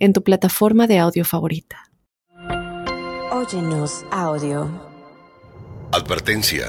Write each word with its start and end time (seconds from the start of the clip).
en 0.00 0.14
tu 0.14 0.24
plataforma 0.24 0.86
de 0.86 0.98
audio 0.98 1.24
favorita. 1.24 1.90
Óyenos 3.30 4.04
audio. 4.10 4.68
Advertencia. 5.92 6.66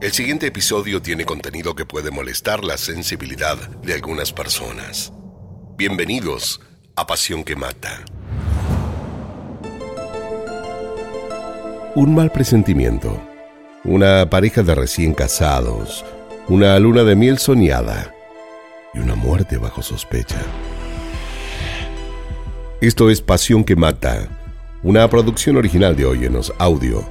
El 0.00 0.12
siguiente 0.12 0.46
episodio 0.46 1.02
tiene 1.02 1.24
contenido 1.24 1.74
que 1.74 1.86
puede 1.86 2.10
molestar 2.10 2.62
la 2.62 2.76
sensibilidad 2.76 3.56
de 3.82 3.94
algunas 3.94 4.32
personas. 4.32 5.12
Bienvenidos 5.76 6.60
a 6.96 7.06
Pasión 7.06 7.44
que 7.44 7.56
Mata. 7.56 8.04
Un 11.94 12.14
mal 12.14 12.30
presentimiento. 12.30 13.20
Una 13.84 14.28
pareja 14.28 14.62
de 14.62 14.74
recién 14.74 15.14
casados. 15.14 16.04
Una 16.48 16.78
luna 16.78 17.04
de 17.04 17.16
miel 17.16 17.38
soñada. 17.38 18.14
Y 18.92 18.98
una 18.98 19.14
muerte 19.14 19.56
bajo 19.56 19.82
sospecha. 19.82 20.40
Esto 22.80 23.10
es 23.10 23.20
Pasión 23.20 23.62
que 23.62 23.76
Mata, 23.76 24.26
una 24.82 25.06
producción 25.10 25.58
original 25.58 25.94
de 25.96 26.06
Óyenos 26.06 26.50
Audio, 26.56 27.04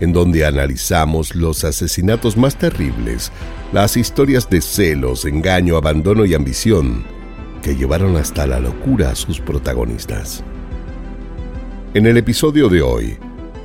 en 0.00 0.12
donde 0.12 0.44
analizamos 0.44 1.34
los 1.34 1.64
asesinatos 1.64 2.36
más 2.36 2.58
terribles, 2.58 3.32
las 3.72 3.96
historias 3.96 4.50
de 4.50 4.60
celos, 4.60 5.24
engaño, 5.24 5.78
abandono 5.78 6.26
y 6.26 6.34
ambición 6.34 7.06
que 7.62 7.74
llevaron 7.74 8.18
hasta 8.18 8.46
la 8.46 8.60
locura 8.60 9.12
a 9.12 9.14
sus 9.14 9.40
protagonistas. 9.40 10.44
En 11.94 12.06
el 12.06 12.18
episodio 12.18 12.68
de 12.68 12.82
hoy 12.82 13.16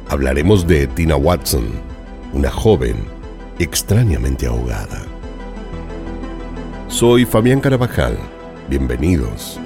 hablaremos 0.08 0.66
de 0.66 0.88
Tina 0.88 1.18
Watson, 1.18 1.68
una 2.32 2.50
joven 2.50 2.96
extrañamente 3.60 4.48
ahogada. 4.48 5.02
Soy 6.88 7.26
Fabián 7.26 7.60
Carabajal. 7.60 8.18
Bienvenidos. 8.70 9.60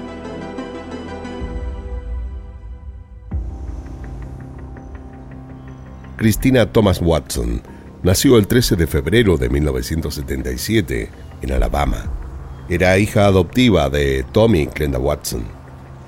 Christina 6.24 6.64
Thomas 6.72 7.02
Watson 7.02 7.60
nació 8.02 8.38
el 8.38 8.46
13 8.46 8.76
de 8.76 8.86
febrero 8.86 9.36
de 9.36 9.50
1977 9.50 11.10
en 11.42 11.52
Alabama. 11.52 12.10
Era 12.70 12.96
hija 12.96 13.26
adoptiva 13.26 13.90
de 13.90 14.24
Tommy 14.32 14.60
y 14.60 14.66
Glenda 14.68 14.98
Watson, 14.98 15.44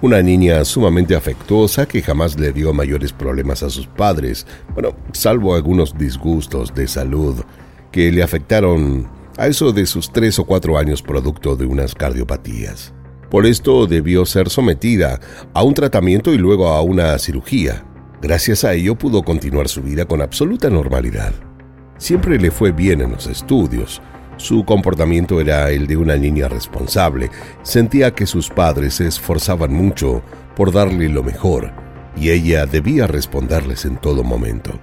una 0.01 0.23
niña 0.23 0.65
sumamente 0.65 1.15
afectuosa 1.15 1.85
que 1.85 2.01
jamás 2.01 2.41
le 2.41 2.55
dio 2.55 2.73
mayores 2.73 3.13
problemas 3.13 3.63
a 3.63 3.69
sus 3.69 3.87
padres, 3.89 4.47
bueno, 4.73 4.97
salvo 5.13 5.55
algunos 5.55 5.99
disgustos 5.99 6.75
de 6.75 6.89
salud 6.89 7.45
que 7.93 8.11
le 8.11 8.23
afectaron 8.23 9.07
a 9.37 9.49
eso 9.49 9.71
de 9.71 9.85
sus 9.85 10.11
tres 10.11 10.39
o 10.39 10.47
cuatro 10.47 10.79
años 10.79 11.03
producto 11.03 11.57
de 11.57 11.67
unas 11.67 11.95
cardiopatías. 11.95 12.95
Por 13.31 13.45
esto 13.45 13.87
debió 13.87 14.25
ser 14.25 14.49
sometida 14.49 15.21
a 15.53 15.63
un 15.63 15.75
tratamiento 15.75 16.33
y 16.33 16.39
luego 16.39 16.69
a 16.69 16.81
una 16.81 17.19
cirugía. 17.19 17.85
Gracias 18.23 18.65
a 18.65 18.73
ello 18.73 18.97
pudo 18.97 19.23
continuar 19.23 19.69
su 19.69 19.83
vida 19.83 20.07
con 20.07 20.23
absoluta 20.23 20.71
normalidad. 20.71 21.33
Siempre 21.99 22.39
le 22.39 22.51
fue 22.51 22.73
bien 22.73 23.03
en 23.03 23.13
los 23.13 23.27
estudios. 23.27 24.01
Su 24.39 24.65
comportamiento 24.65 25.41
era 25.41 25.71
el 25.71 25.87
de 25.87 25.97
una 25.97 26.17
niña 26.17 26.49
responsable. 26.49 27.31
Sentía 27.63 28.15
que 28.15 28.27
sus 28.27 28.49
padres 28.49 28.95
se 28.95 29.07
esforzaban 29.07 29.73
mucho 29.73 30.23
por 30.55 30.73
darle 30.73 31.09
lo 31.09 31.23
mejor 31.23 31.73
y 32.17 32.31
ella 32.31 32.65
debía 32.67 33.07
responderles 33.07 33.85
en 33.85 33.97
todo 33.97 34.25
momento. 34.25 34.79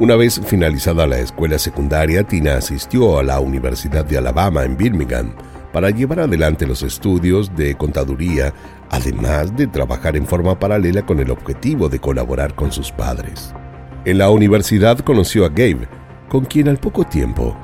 Una 0.00 0.16
vez 0.16 0.40
finalizada 0.46 1.06
la 1.06 1.18
escuela 1.18 1.58
secundaria, 1.58 2.22
Tina 2.22 2.56
asistió 2.56 3.18
a 3.18 3.22
la 3.22 3.40
Universidad 3.40 4.04
de 4.04 4.16
Alabama 4.16 4.64
en 4.64 4.76
Birmingham 4.76 5.34
para 5.72 5.90
llevar 5.90 6.20
adelante 6.20 6.66
los 6.66 6.82
estudios 6.82 7.54
de 7.54 7.74
contaduría, 7.74 8.54
además 8.90 9.56
de 9.56 9.66
trabajar 9.66 10.16
en 10.16 10.26
forma 10.26 10.58
paralela 10.58 11.04
con 11.04 11.20
el 11.20 11.30
objetivo 11.30 11.88
de 11.88 11.98
colaborar 11.98 12.54
con 12.54 12.72
sus 12.72 12.90
padres. 12.90 13.54
En 14.04 14.18
la 14.18 14.30
universidad 14.30 14.98
conoció 15.00 15.44
a 15.44 15.48
Gabe, 15.48 15.88
con 16.28 16.44
quien 16.44 16.68
al 16.68 16.78
poco 16.78 17.04
tiempo 17.04 17.56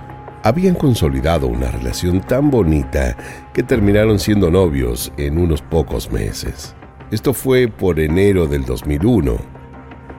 habían 0.42 0.74
consolidado 0.74 1.46
una 1.46 1.70
relación 1.70 2.20
tan 2.20 2.50
bonita 2.50 3.16
que 3.54 3.62
terminaron 3.62 4.18
siendo 4.18 4.50
novios 4.50 5.10
en 5.16 5.38
unos 5.38 5.62
pocos 5.62 6.12
meses. 6.12 6.74
Esto 7.10 7.32
fue 7.32 7.68
por 7.68 7.98
enero 7.98 8.46
del 8.46 8.66
2001. 8.66 9.36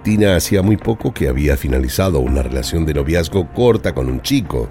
Tina 0.04 0.36
hacía 0.36 0.64
muy 0.64 0.78
poco 0.78 1.14
que 1.14 1.28
había 1.28 1.58
finalizado 1.58 2.20
una 2.22 2.42
relación 2.42 2.86
de 2.86 2.96
noviazgo 2.96 3.52
corta 3.54 3.94
con 3.94 4.10
un 4.10 4.22
chico, 4.22 4.68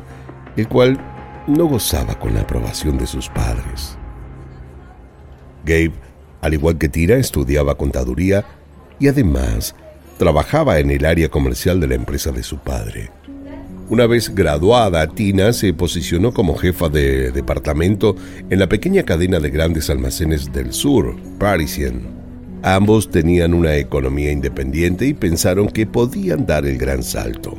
el 0.56 0.66
cual 0.66 0.98
no 1.46 1.66
gozaba 1.66 2.18
con 2.18 2.34
la 2.34 2.40
aprobación 2.40 2.98
de 2.98 3.06
sus 3.06 3.28
padres. 3.28 3.96
Gabe, 5.64 5.92
al 6.40 6.54
igual 6.54 6.78
que 6.78 6.88
Tira, 6.88 7.16
estudiaba 7.16 7.76
contaduría 7.76 8.44
y 8.98 9.08
además 9.08 9.74
trabajaba 10.18 10.78
en 10.78 10.90
el 10.90 11.04
área 11.04 11.28
comercial 11.28 11.80
de 11.80 11.88
la 11.88 11.94
empresa 11.94 12.30
de 12.30 12.42
su 12.42 12.58
padre. 12.58 13.10
Una 13.90 14.06
vez 14.06 14.34
graduada, 14.34 15.06
Tina 15.08 15.52
se 15.52 15.74
posicionó 15.74 16.32
como 16.32 16.56
jefa 16.56 16.88
de 16.88 17.30
departamento 17.32 18.16
en 18.48 18.58
la 18.58 18.68
pequeña 18.68 19.02
cadena 19.02 19.40
de 19.40 19.50
grandes 19.50 19.90
almacenes 19.90 20.52
del 20.52 20.72
sur, 20.72 21.14
Parisien. 21.38 22.02
Ambos 22.62 23.10
tenían 23.10 23.52
una 23.52 23.76
economía 23.76 24.32
independiente 24.32 25.06
y 25.06 25.12
pensaron 25.12 25.68
que 25.68 25.86
podían 25.86 26.46
dar 26.46 26.64
el 26.64 26.78
gran 26.78 27.02
salto. 27.02 27.58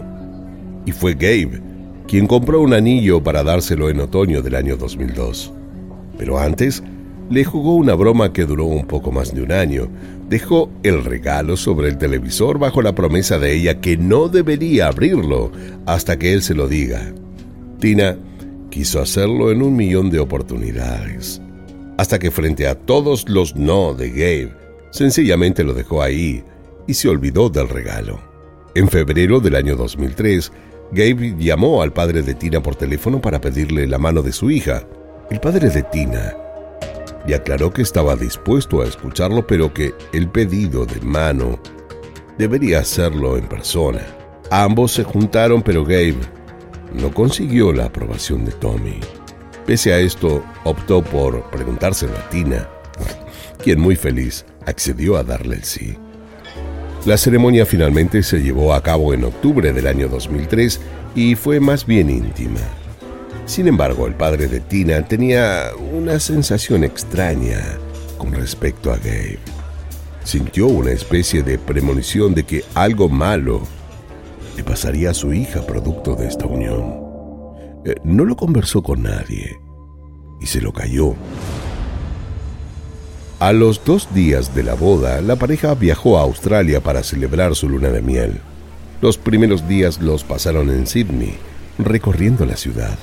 Y 0.88 0.92
fue 0.92 1.14
Gabe 1.14 1.62
quien 2.08 2.28
compró 2.28 2.62
un 2.62 2.74
anillo 2.74 3.24
para 3.24 3.44
dárselo 3.44 3.90
en 3.90 4.00
otoño 4.00 4.42
del 4.42 4.56
año 4.56 4.78
2002. 4.78 5.52
Pero 6.18 6.40
antes, 6.40 6.84
le 7.30 7.44
jugó 7.44 7.76
una 7.76 7.96
broma 7.96 8.32
que 8.32 8.46
duró 8.46 8.66
un 8.66 8.86
poco 8.86 9.12
más 9.12 9.34
de 9.34 9.42
un 9.42 9.52
año. 9.52 9.88
Dejó 10.30 10.70
el 10.84 11.04
regalo 11.04 11.58
sobre 11.58 11.90
el 11.90 11.98
televisor 11.98 12.60
bajo 12.60 12.82
la 12.82 12.94
promesa 12.94 13.40
de 13.40 13.54
ella 13.54 13.82
que 13.82 13.98
no 13.98 14.28
debería 14.28 14.88
abrirlo 14.88 15.52
hasta 15.86 16.18
que 16.18 16.34
él 16.34 16.42
se 16.42 16.54
lo 16.54 16.68
diga. 16.68 17.14
Tina 17.80 18.18
quiso 18.70 19.02
hacerlo 19.02 19.52
en 19.52 19.62
un 19.62 19.76
millón 19.76 20.10
de 20.10 20.20
oportunidades, 20.20 21.42
hasta 21.98 22.20
que 22.20 22.32
frente 22.32 22.68
a 22.68 22.76
todos 22.76 23.28
los 23.30 23.56
no 23.56 23.94
de 23.94 24.10
Gabe, 24.10 24.54
sencillamente 24.92 25.64
lo 25.64 25.74
dejó 25.74 26.02
ahí 26.02 26.44
y 26.88 26.94
se 26.94 27.10
olvidó 27.10 27.50
del 27.50 27.70
regalo. 27.70 28.20
En 28.76 28.90
febrero 28.90 29.40
del 29.40 29.56
año 29.56 29.76
2003, 29.76 30.52
Gabe 30.92 31.36
llamó 31.38 31.82
al 31.82 31.94
padre 31.94 32.22
de 32.22 32.36
Tina 32.36 32.62
por 32.62 32.76
teléfono 32.76 33.22
para 33.22 33.42
pedirle 33.42 33.88
la 33.88 33.98
mano 33.98 34.22
de 34.22 34.32
su 34.32 34.52
hija. 34.52 34.84
El 35.30 35.40
padre 35.40 35.70
de 35.70 35.84
Tina 35.84 36.36
le 37.28 37.36
aclaró 37.36 37.72
que 37.72 37.82
estaba 37.82 38.16
dispuesto 38.16 38.82
a 38.82 38.86
escucharlo, 38.86 39.46
pero 39.48 39.74
que 39.74 39.94
el 40.14 40.30
pedido 40.30 40.86
de 40.86 41.02
mano 41.02 41.60
debería 42.38 42.80
hacerlo 42.80 43.38
en 43.38 43.48
persona. 43.48 44.02
Ambos 44.52 44.92
se 44.92 45.04
juntaron, 45.04 45.64
pero 45.64 45.84
Gabe 45.84 46.16
no 46.94 47.12
consiguió 47.12 47.74
la 47.74 47.86
aprobación 47.86 48.46
de 48.46 48.52
Tommy. 48.52 49.00
Pese 49.66 49.94
a 49.94 50.00
esto, 50.00 50.44
optó 50.64 51.04
por 51.04 51.50
preguntárselo 51.50 52.14
a 52.16 52.30
Tina, 52.30 52.70
quien 53.64 53.80
muy 53.80 53.96
feliz 53.96 54.46
accedió 54.66 55.18
a 55.18 55.24
darle 55.24 55.56
el 55.56 55.64
sí. 55.64 55.98
La 57.06 57.18
ceremonia 57.18 57.68
finalmente 57.68 58.24
se 58.24 58.42
llevó 58.42 58.74
a 58.74 58.82
cabo 58.82 59.14
en 59.14 59.26
octubre 59.26 59.72
del 59.72 59.86
año 59.86 60.08
2003 60.08 60.82
y 61.14 61.36
fue 61.36 61.60
más 61.60 61.86
bien 61.86 62.10
íntima. 62.10 62.60
Sin 63.46 63.68
embargo, 63.68 64.08
el 64.08 64.16
padre 64.16 64.48
de 64.48 64.60
Tina 64.60 65.08
tenía 65.08 65.70
una 65.94 66.20
sensación 66.20 66.84
extraña 66.84 67.62
con 68.18 68.34
respecto 68.34 68.92
a 68.92 68.98
Gabe. 68.98 69.38
Sintió 70.24 70.66
una 70.66 70.94
especie 70.94 71.44
de 71.44 71.60
premonición 71.60 72.34
de 72.34 72.44
que 72.44 72.64
algo 72.74 73.08
malo 73.08 73.62
le 74.58 74.64
pasaría 74.64 75.12
a 75.12 75.14
su 75.14 75.32
hija 75.32 75.62
producto 75.62 76.16
de 76.16 76.28
esta 76.28 76.48
unión. 76.48 77.02
Eh, 77.86 77.94
no 78.04 78.26
lo 78.26 78.36
conversó 78.36 78.82
con 78.82 79.04
nadie 79.04 79.60
y 80.42 80.48
se 80.48 80.60
lo 80.60 80.74
cayó 80.74 81.14
a 83.40 83.52
los 83.52 83.84
dos 83.84 84.14
días 84.14 84.56
de 84.56 84.64
la 84.64 84.76
boda, 84.76 85.20
la 85.22 85.36
pareja 85.36 85.76
viajó 85.76 86.18
a 86.18 86.22
Australia 86.22 86.80
para 86.82 87.04
celebrar 87.04 87.54
su 87.54 87.68
luna 87.68 87.90
de 87.90 88.02
miel. 88.02 88.40
Los 89.02 89.18
primeros 89.18 89.68
días 89.68 90.00
los 90.00 90.24
pasaron 90.24 90.70
en 90.70 90.88
Sydney, 90.88 91.36
recorriendo 91.78 92.46
la 92.46 92.56
ciudad. 92.56 92.98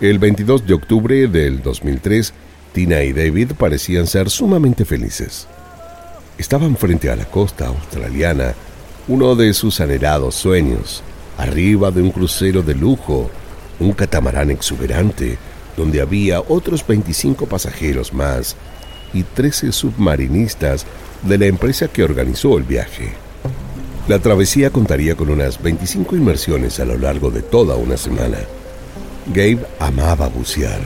El 0.00 0.20
22 0.20 0.64
de 0.64 0.74
octubre 0.74 1.26
del 1.26 1.60
2003, 1.60 2.32
Tina 2.72 3.02
y 3.02 3.12
David 3.12 3.52
parecían 3.58 4.06
ser 4.06 4.30
sumamente 4.30 4.84
felices. 4.84 5.48
Estaban 6.38 6.76
frente 6.76 7.10
a 7.10 7.16
la 7.16 7.24
costa 7.24 7.66
australiana, 7.66 8.54
uno 9.08 9.34
de 9.34 9.52
sus 9.54 9.80
anhelados 9.80 10.36
sueños, 10.36 11.02
arriba 11.36 11.90
de 11.90 12.02
un 12.02 12.12
crucero 12.12 12.62
de 12.62 12.76
lujo, 12.76 13.28
un 13.80 13.92
catamarán 13.92 14.52
exuberante, 14.52 15.36
donde 15.76 16.00
había 16.00 16.40
otros 16.40 16.86
25 16.86 17.46
pasajeros 17.46 18.12
más 18.12 18.56
y 19.12 19.22
13 19.22 19.72
submarinistas 19.72 20.86
de 21.22 21.38
la 21.38 21.46
empresa 21.46 21.88
que 21.88 22.02
organizó 22.02 22.56
el 22.58 22.64
viaje. 22.64 23.12
La 24.08 24.18
travesía 24.18 24.70
contaría 24.70 25.14
con 25.16 25.28
unas 25.28 25.62
25 25.62 26.16
inmersiones 26.16 26.80
a 26.80 26.84
lo 26.84 26.96
largo 26.96 27.30
de 27.30 27.42
toda 27.42 27.76
una 27.76 27.96
semana. 27.96 28.38
Gabe 29.26 29.66
amaba 29.78 30.28
bucear. 30.28 30.80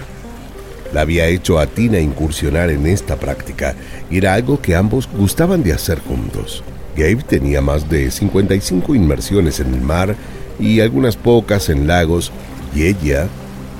La 0.92 1.02
había 1.02 1.26
hecho 1.26 1.58
a 1.58 1.66
Tina 1.66 2.00
incursionar 2.00 2.70
en 2.70 2.86
esta 2.86 3.16
práctica 3.16 3.76
y 4.10 4.18
era 4.18 4.34
algo 4.34 4.60
que 4.60 4.74
ambos 4.74 5.08
gustaban 5.16 5.62
de 5.62 5.72
hacer 5.72 6.00
juntos. 6.00 6.64
Gabe 6.96 7.22
tenía 7.26 7.60
más 7.60 7.88
de 7.88 8.10
55 8.10 8.94
inmersiones 8.94 9.60
en 9.60 9.72
el 9.72 9.80
mar 9.80 10.16
y 10.58 10.80
algunas 10.80 11.16
pocas 11.16 11.68
en 11.68 11.86
lagos 11.86 12.32
y 12.74 12.86
ella 12.86 13.28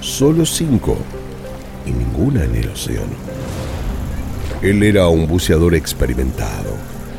solo 0.01 0.47
5 0.47 0.97
y 1.87 1.91
ninguna 1.91 2.45
en 2.45 2.55
el 2.55 2.69
océano. 2.71 3.42
Él 4.63 4.85
era 4.85 5.09
un 5.09 5.27
buceador 5.27 5.75
experimentado. 5.75 6.77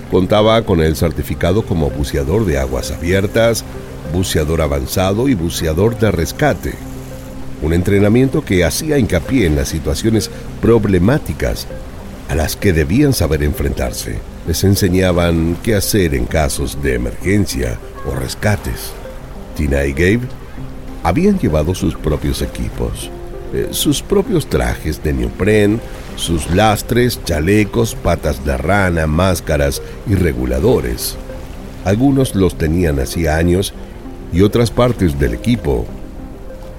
Contaba 0.09 0.61
con 0.61 0.79
el 0.79 0.95
certificado 0.95 1.63
como 1.63 1.89
buceador 1.89 2.45
de 2.45 2.57
aguas 2.57 2.91
abiertas, 2.91 3.65
buceador 4.13 4.61
avanzado 4.61 5.27
y 5.27 5.33
buceador 5.33 5.99
de 5.99 6.11
rescate. 6.11 6.73
Un 7.61 7.73
entrenamiento 7.73 8.45
que 8.45 8.63
hacía 8.63 8.97
hincapié 8.97 9.45
en 9.45 9.57
las 9.57 9.69
situaciones 9.69 10.31
problemáticas 10.61 11.67
a 12.29 12.35
las 12.35 12.55
que 12.55 12.71
debían 12.71 13.11
saber 13.11 13.43
enfrentarse. 13.43 14.19
Les 14.47 14.63
enseñaban 14.63 15.57
qué 15.63 15.75
hacer 15.75 16.15
en 16.15 16.25
casos 16.25 16.81
de 16.81 16.95
emergencia 16.95 17.77
o 18.05 18.15
rescates. 18.15 18.93
Tina 19.57 19.83
y 19.83 19.91
Gabe 19.91 20.27
habían 21.03 21.37
llevado 21.37 21.75
sus 21.75 21.95
propios 21.95 22.41
equipos, 22.41 23.11
eh, 23.53 23.67
sus 23.69 24.01
propios 24.01 24.47
trajes 24.47 25.03
de 25.03 25.13
neopren, 25.13 25.79
sus 26.15 26.49
lastres, 26.49 27.23
chalecos, 27.23 27.93
patas 27.93 28.43
de 28.43 28.57
rana, 28.57 29.05
máscaras 29.05 29.81
y 30.07 30.15
reguladores. 30.15 31.15
Algunos 31.85 32.33
los 32.33 32.57
tenían 32.57 32.99
hacía 32.99 33.37
años 33.37 33.73
y 34.31 34.41
otras 34.41 34.71
partes 34.71 35.19
del 35.19 35.35
equipo 35.35 35.85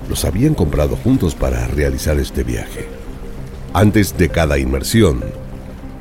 los 0.09 0.25
habían 0.25 0.55
comprado 0.55 0.97
juntos 0.97 1.37
para 1.37 1.67
realizar 1.69 2.19
este 2.19 2.43
viaje. 2.43 2.87
Antes 3.73 4.19
de 4.19 4.29
cada 4.29 4.59
inmersión, 4.59 5.23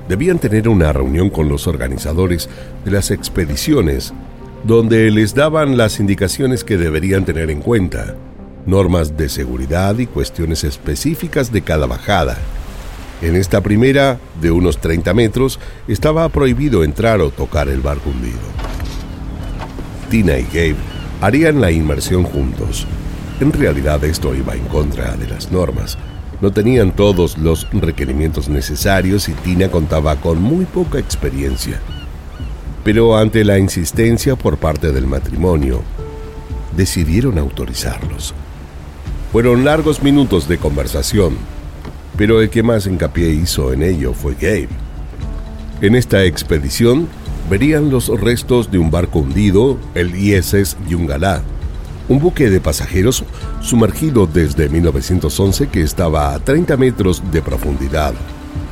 debían 0.09 0.39
tener 0.39 0.67
una 0.67 0.91
reunión 0.91 1.29
con 1.29 1.49
los 1.49 1.67
organizadores 1.67 2.49
de 2.83 2.91
las 2.91 3.11
expediciones 3.11 4.11
donde 4.63 5.11
les 5.11 5.35
daban 5.35 5.77
las 5.77 5.99
indicaciones 5.99 6.63
que 6.63 6.77
deberían 6.77 7.25
tener 7.25 7.51
en 7.51 7.61
cuenta 7.61 8.15
normas 8.65 9.17
de 9.17 9.29
seguridad 9.29 9.97
y 9.97 10.07
cuestiones 10.07 10.63
específicas 10.63 11.51
de 11.51 11.61
cada 11.61 11.85
bajada. 11.85 12.37
En 13.21 13.35
esta 13.35 13.61
primera, 13.61 14.19
de 14.41 14.51
unos 14.51 14.79
30 14.79 15.13
metros, 15.13 15.59
estaba 15.87 16.27
prohibido 16.29 16.83
entrar 16.83 17.21
o 17.21 17.29
tocar 17.29 17.69
el 17.69 17.81
barco 17.81 18.09
hundido. 18.09 18.39
Tina 20.09 20.37
y 20.37 20.43
Gabe 20.43 20.75
harían 21.21 21.61
la 21.61 21.71
inmersión 21.71 22.23
juntos. 22.23 22.85
En 23.39 23.51
realidad 23.51 24.03
esto 24.03 24.35
iba 24.35 24.55
en 24.55 24.65
contra 24.65 25.15
de 25.15 25.27
las 25.27 25.51
normas. 25.51 25.97
No 26.41 26.51
tenían 26.51 26.91
todos 26.93 27.37
los 27.37 27.67
requerimientos 27.71 28.49
necesarios 28.49 29.29
y 29.29 29.31
Tina 29.31 29.69
contaba 29.69 30.17
con 30.17 30.41
muy 30.41 30.65
poca 30.65 30.99
experiencia. 30.99 31.79
Pero 32.83 33.17
ante 33.17 33.45
la 33.45 33.57
insistencia 33.57 34.35
por 34.35 34.57
parte 34.57 34.91
del 34.91 35.07
matrimonio, 35.07 35.81
decidieron 36.75 37.37
autorizarlos. 37.37 38.33
Fueron 39.33 39.65
largos 39.65 40.03
minutos 40.03 40.47
de 40.47 40.59
conversación, 40.59 41.33
pero 42.15 42.39
el 42.39 42.51
que 42.51 42.61
más 42.61 42.85
hincapié 42.85 43.31
hizo 43.31 43.73
en 43.73 43.81
ello 43.81 44.13
fue 44.13 44.35
Gabe. 44.35 44.69
En 45.81 45.95
esta 45.95 46.23
expedición 46.23 47.07
verían 47.49 47.89
los 47.89 48.09
restos 48.09 48.69
de 48.69 48.77
un 48.77 48.91
barco 48.91 49.17
hundido, 49.17 49.79
el 49.95 50.15
ISS 50.15 50.77
Yungalá, 50.87 51.41
un 52.09 52.19
buque 52.19 52.51
de 52.51 52.61
pasajeros 52.61 53.23
sumergido 53.59 54.27
desde 54.27 54.69
1911 54.69 55.67
que 55.69 55.81
estaba 55.81 56.35
a 56.35 56.39
30 56.39 56.77
metros 56.77 57.23
de 57.31 57.41
profundidad, 57.41 58.13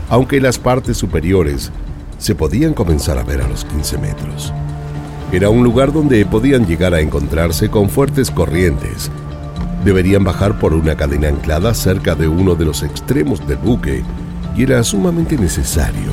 aunque 0.09 0.39
las 0.39 0.59
partes 0.59 0.95
superiores 0.95 1.71
se 2.19 2.35
podían 2.35 2.75
comenzar 2.75 3.17
a 3.17 3.23
ver 3.23 3.41
a 3.41 3.47
los 3.47 3.65
15 3.65 3.97
metros. 3.97 4.53
Era 5.31 5.49
un 5.49 5.63
lugar 5.63 5.91
donde 5.91 6.23
podían 6.23 6.67
llegar 6.67 6.93
a 6.93 7.01
encontrarse 7.01 7.67
con 7.69 7.89
fuertes 7.89 8.29
corrientes 8.29 9.09
Deberían 9.83 10.23
bajar 10.23 10.59
por 10.59 10.73
una 10.73 10.95
cadena 10.95 11.29
anclada 11.29 11.73
cerca 11.73 12.13
de 12.13 12.27
uno 12.27 12.55
de 12.55 12.65
los 12.65 12.83
extremos 12.83 13.45
del 13.47 13.57
buque 13.57 14.03
y 14.55 14.63
era 14.63 14.83
sumamente 14.83 15.37
necesario 15.37 16.11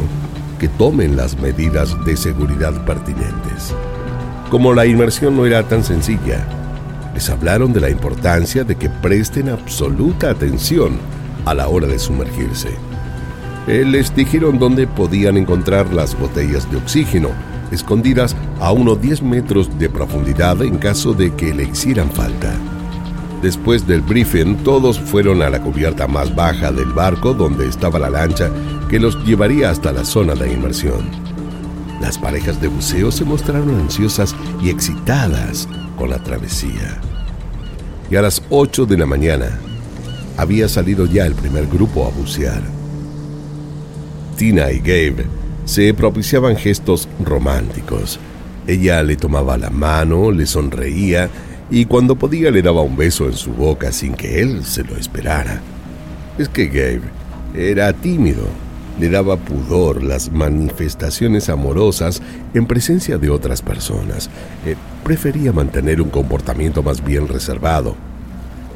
que 0.59 0.69
tomen 0.69 1.17
las 1.17 1.38
medidas 1.38 1.94
de 2.05 2.17
seguridad 2.17 2.85
pertinentes. 2.85 3.75
Como 4.50 4.73
la 4.73 4.87
inmersión 4.87 5.37
no 5.37 5.44
era 5.44 5.62
tan 5.62 5.85
sencilla, 5.85 6.47
les 7.15 7.29
hablaron 7.29 7.73
de 7.73 7.81
la 7.81 7.91
importancia 7.91 8.65
de 8.65 8.76
que 8.76 8.88
presten 8.88 9.50
absoluta 9.50 10.31
atención 10.31 10.99
a 11.44 11.55
la 11.55 11.69
hora 11.69 11.87
de 11.87 11.99
sumergirse. 11.99 12.71
Eh, 13.67 13.85
les 13.85 14.14
dijeron 14.17 14.59
dónde 14.59 14.87
podían 14.87 15.37
encontrar 15.37 15.93
las 15.93 16.19
botellas 16.19 16.71
de 16.71 16.79
oxígeno, 16.79 17.29
escondidas 17.71 18.35
a 18.61 18.73
unos 18.73 19.00
10 19.03 19.23
metros 19.23 19.79
de 19.79 19.91
profundidad 19.91 20.62
en 20.62 20.79
caso 20.79 21.12
de 21.12 21.35
que 21.35 21.53
le 21.53 21.64
hicieran 21.64 22.11
falta. 22.11 22.55
Después 23.43 23.87
del 23.87 24.00
briefing, 24.00 24.56
todos 24.64 24.99
fueron 24.99 25.43
a 25.43 25.50
la 25.50 25.61
cubierta 25.61 26.08
más 26.08 26.35
baja 26.35 26.73
del 26.73 26.93
barco 26.93 27.35
donde 27.35 27.69
estaba 27.69 27.99
la 27.99 28.11
lancha 28.11 28.50
que 28.88 28.99
los 28.99 29.25
llevaría 29.25 29.70
hasta 29.70 29.93
la 29.93 30.05
zona 30.05 30.35
de 30.35 30.52
inmersión. 30.52 31.08
Las 32.00 32.19
parejas 32.19 32.61
de 32.61 32.69
buceo 32.69 33.12
se 33.12 33.25
mostraron 33.25 33.70
ansiosas 33.79 34.35
y 34.61 34.70
excitadas 34.70 35.69
con 35.96 36.11
la 36.11 36.23
travesía. 36.23 37.00
Y 38.11 38.17
a 38.17 38.23
las 38.23 38.43
8 38.50 38.87
de 38.87 38.99
la 38.99 39.06
mañana 39.06 39.58
había 40.37 40.69
salido 40.69 41.06
ya 41.06 41.25
el 41.26 41.35
primer 41.35 41.67
grupo 41.67 42.06
a 42.06 42.11
bucear. 42.11 42.62
Tina 44.37 44.73
y 44.73 44.79
Gabe 44.79 45.26
se 45.64 45.93
propiciaban 45.94 46.56
gestos 46.56 47.08
románticos. 47.25 48.19
Ella 48.67 49.02
le 49.02 49.17
tomaba 49.17 49.58
la 49.58 49.70
mano, 49.70 50.30
le 50.30 50.47
sonreía 50.47 51.28
y 51.70 51.84
cuando 51.84 52.16
podía 52.16 52.50
le 52.50 52.62
daba 52.62 52.82
un 52.82 52.96
beso 52.96 53.26
en 53.26 53.34
su 53.34 53.52
boca 53.52 53.92
sin 53.92 54.14
que 54.14 54.40
él 54.40 54.64
se 54.64 54.84
lo 54.84 54.96
esperara. 54.96 55.60
Es 56.38 56.48
que 56.48 56.66
Gabe 56.66 57.02
era 57.54 57.92
tímido, 57.92 58.46
le 58.98 59.10
daba 59.10 59.37
pudor 59.37 60.02
las 60.02 60.32
manifestaciones 60.32 61.48
amorosas 61.48 62.22
en 62.54 62.66
presencia 62.66 63.18
de 63.18 63.30
otras 63.30 63.60
personas. 63.60 64.30
Eh, 64.64 64.76
prefería 65.04 65.52
mantener 65.52 66.00
un 66.00 66.10
comportamiento 66.10 66.82
más 66.82 67.04
bien 67.04 67.28
reservado. 67.28 67.96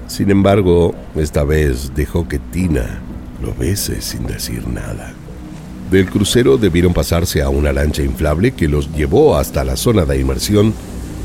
Sin 0.06 0.30
embargo, 0.30 0.94
esta 1.16 1.44
vez 1.44 1.92
dejó 1.94 2.28
que 2.28 2.38
Tina 2.38 3.00
lo 3.42 3.54
bese 3.54 4.02
sin 4.02 4.26
decir 4.26 4.68
nada. 4.68 5.14
Del 5.90 6.10
crucero 6.10 6.58
debieron 6.58 6.92
pasarse 6.92 7.42
a 7.42 7.48
una 7.48 7.72
lancha 7.72 8.02
inflable 8.02 8.52
que 8.52 8.68
los 8.68 8.92
llevó 8.94 9.36
hasta 9.36 9.64
la 9.64 9.76
zona 9.76 10.04
de 10.04 10.20
inmersión 10.20 10.74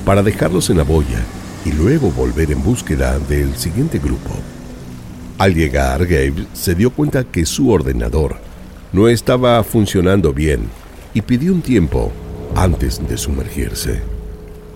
para 0.05 0.23
dejarlos 0.23 0.69
en 0.69 0.77
la 0.77 0.83
boya 0.83 1.19
y 1.65 1.71
luego 1.71 2.11
volver 2.11 2.51
en 2.51 2.63
búsqueda 2.63 3.19
del 3.19 3.55
siguiente 3.55 3.99
grupo. 3.99 4.31
Al 5.37 5.53
llegar, 5.53 6.05
Gabe 6.05 6.47
se 6.53 6.75
dio 6.75 6.89
cuenta 6.91 7.23
que 7.23 7.45
su 7.45 7.69
ordenador 7.69 8.37
no 8.91 9.07
estaba 9.07 9.63
funcionando 9.63 10.33
bien 10.33 10.61
y 11.13 11.21
pidió 11.21 11.53
un 11.53 11.61
tiempo 11.61 12.11
antes 12.55 13.05
de 13.07 13.17
sumergirse. 13.17 14.01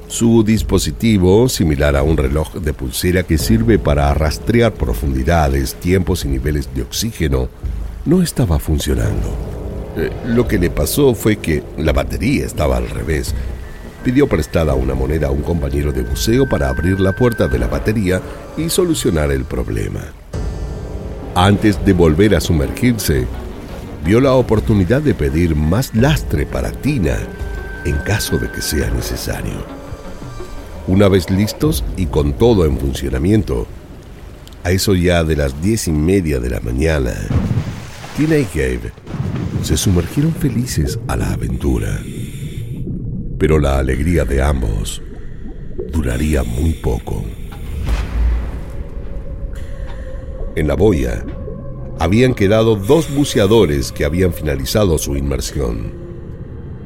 Su 0.07 0.43
dispositivo, 0.43 1.47
similar 1.47 1.95
a 1.95 2.03
un 2.03 2.17
reloj 2.17 2.55
de 2.55 2.73
pulsera 2.73 3.23
que 3.23 3.37
sirve 3.37 3.79
para 3.79 4.13
rastrear 4.13 4.73
profundidades, 4.73 5.75
tiempos 5.75 6.25
y 6.25 6.27
niveles 6.27 6.69
de 6.75 6.81
oxígeno, 6.81 7.47
no 8.05 8.21
estaba 8.21 8.59
funcionando. 8.59 9.33
Eh, 9.95 10.11
lo 10.27 10.47
que 10.47 10.59
le 10.59 10.69
pasó 10.69 11.15
fue 11.15 11.37
que 11.37 11.63
la 11.77 11.93
batería 11.93 12.45
estaba 12.45 12.77
al 12.77 12.89
revés 12.89 13.33
pidió 14.03 14.27
prestada 14.27 14.73
una 14.73 14.93
moneda 14.93 15.27
a 15.27 15.31
un 15.31 15.41
compañero 15.41 15.91
de 15.91 16.01
buceo 16.01 16.47
para 16.47 16.69
abrir 16.69 16.99
la 16.99 17.13
puerta 17.13 17.47
de 17.47 17.59
la 17.59 17.67
batería 17.67 18.21
y 18.57 18.69
solucionar 18.69 19.31
el 19.31 19.45
problema. 19.45 20.01
Antes 21.35 21.83
de 21.85 21.93
volver 21.93 22.35
a 22.35 22.41
sumergirse, 22.41 23.25
vio 24.03 24.19
la 24.19 24.33
oportunidad 24.33 25.01
de 25.01 25.13
pedir 25.13 25.55
más 25.55 25.93
lastre 25.95 26.45
para 26.45 26.71
Tina 26.71 27.17
en 27.85 27.97
caso 27.99 28.37
de 28.37 28.51
que 28.51 28.61
sea 28.61 28.89
necesario. 28.91 29.81
Una 30.87 31.07
vez 31.07 31.29
listos 31.29 31.83
y 31.95 32.07
con 32.07 32.33
todo 32.33 32.65
en 32.65 32.77
funcionamiento, 32.77 33.67
a 34.63 34.71
eso 34.71 34.93
ya 34.93 35.23
de 35.23 35.35
las 35.35 35.61
diez 35.61 35.87
y 35.87 35.91
media 35.91 36.39
de 36.39 36.49
la 36.49 36.59
mañana, 36.59 37.13
Tina 38.17 38.37
y 38.37 38.47
Gabe 38.53 38.91
se 39.63 39.77
sumergieron 39.77 40.33
felices 40.33 40.99
a 41.07 41.15
la 41.15 41.31
aventura. 41.31 41.99
Pero 43.41 43.57
la 43.57 43.79
alegría 43.79 44.23
de 44.23 44.39
ambos 44.39 45.01
duraría 45.91 46.43
muy 46.43 46.73
poco. 46.73 47.25
En 50.55 50.67
la 50.67 50.75
boya 50.75 51.25
habían 51.97 52.35
quedado 52.35 52.75
dos 52.75 53.11
buceadores 53.11 53.91
que 53.91 54.05
habían 54.05 54.31
finalizado 54.31 54.99
su 54.99 55.17
inmersión. 55.17 55.91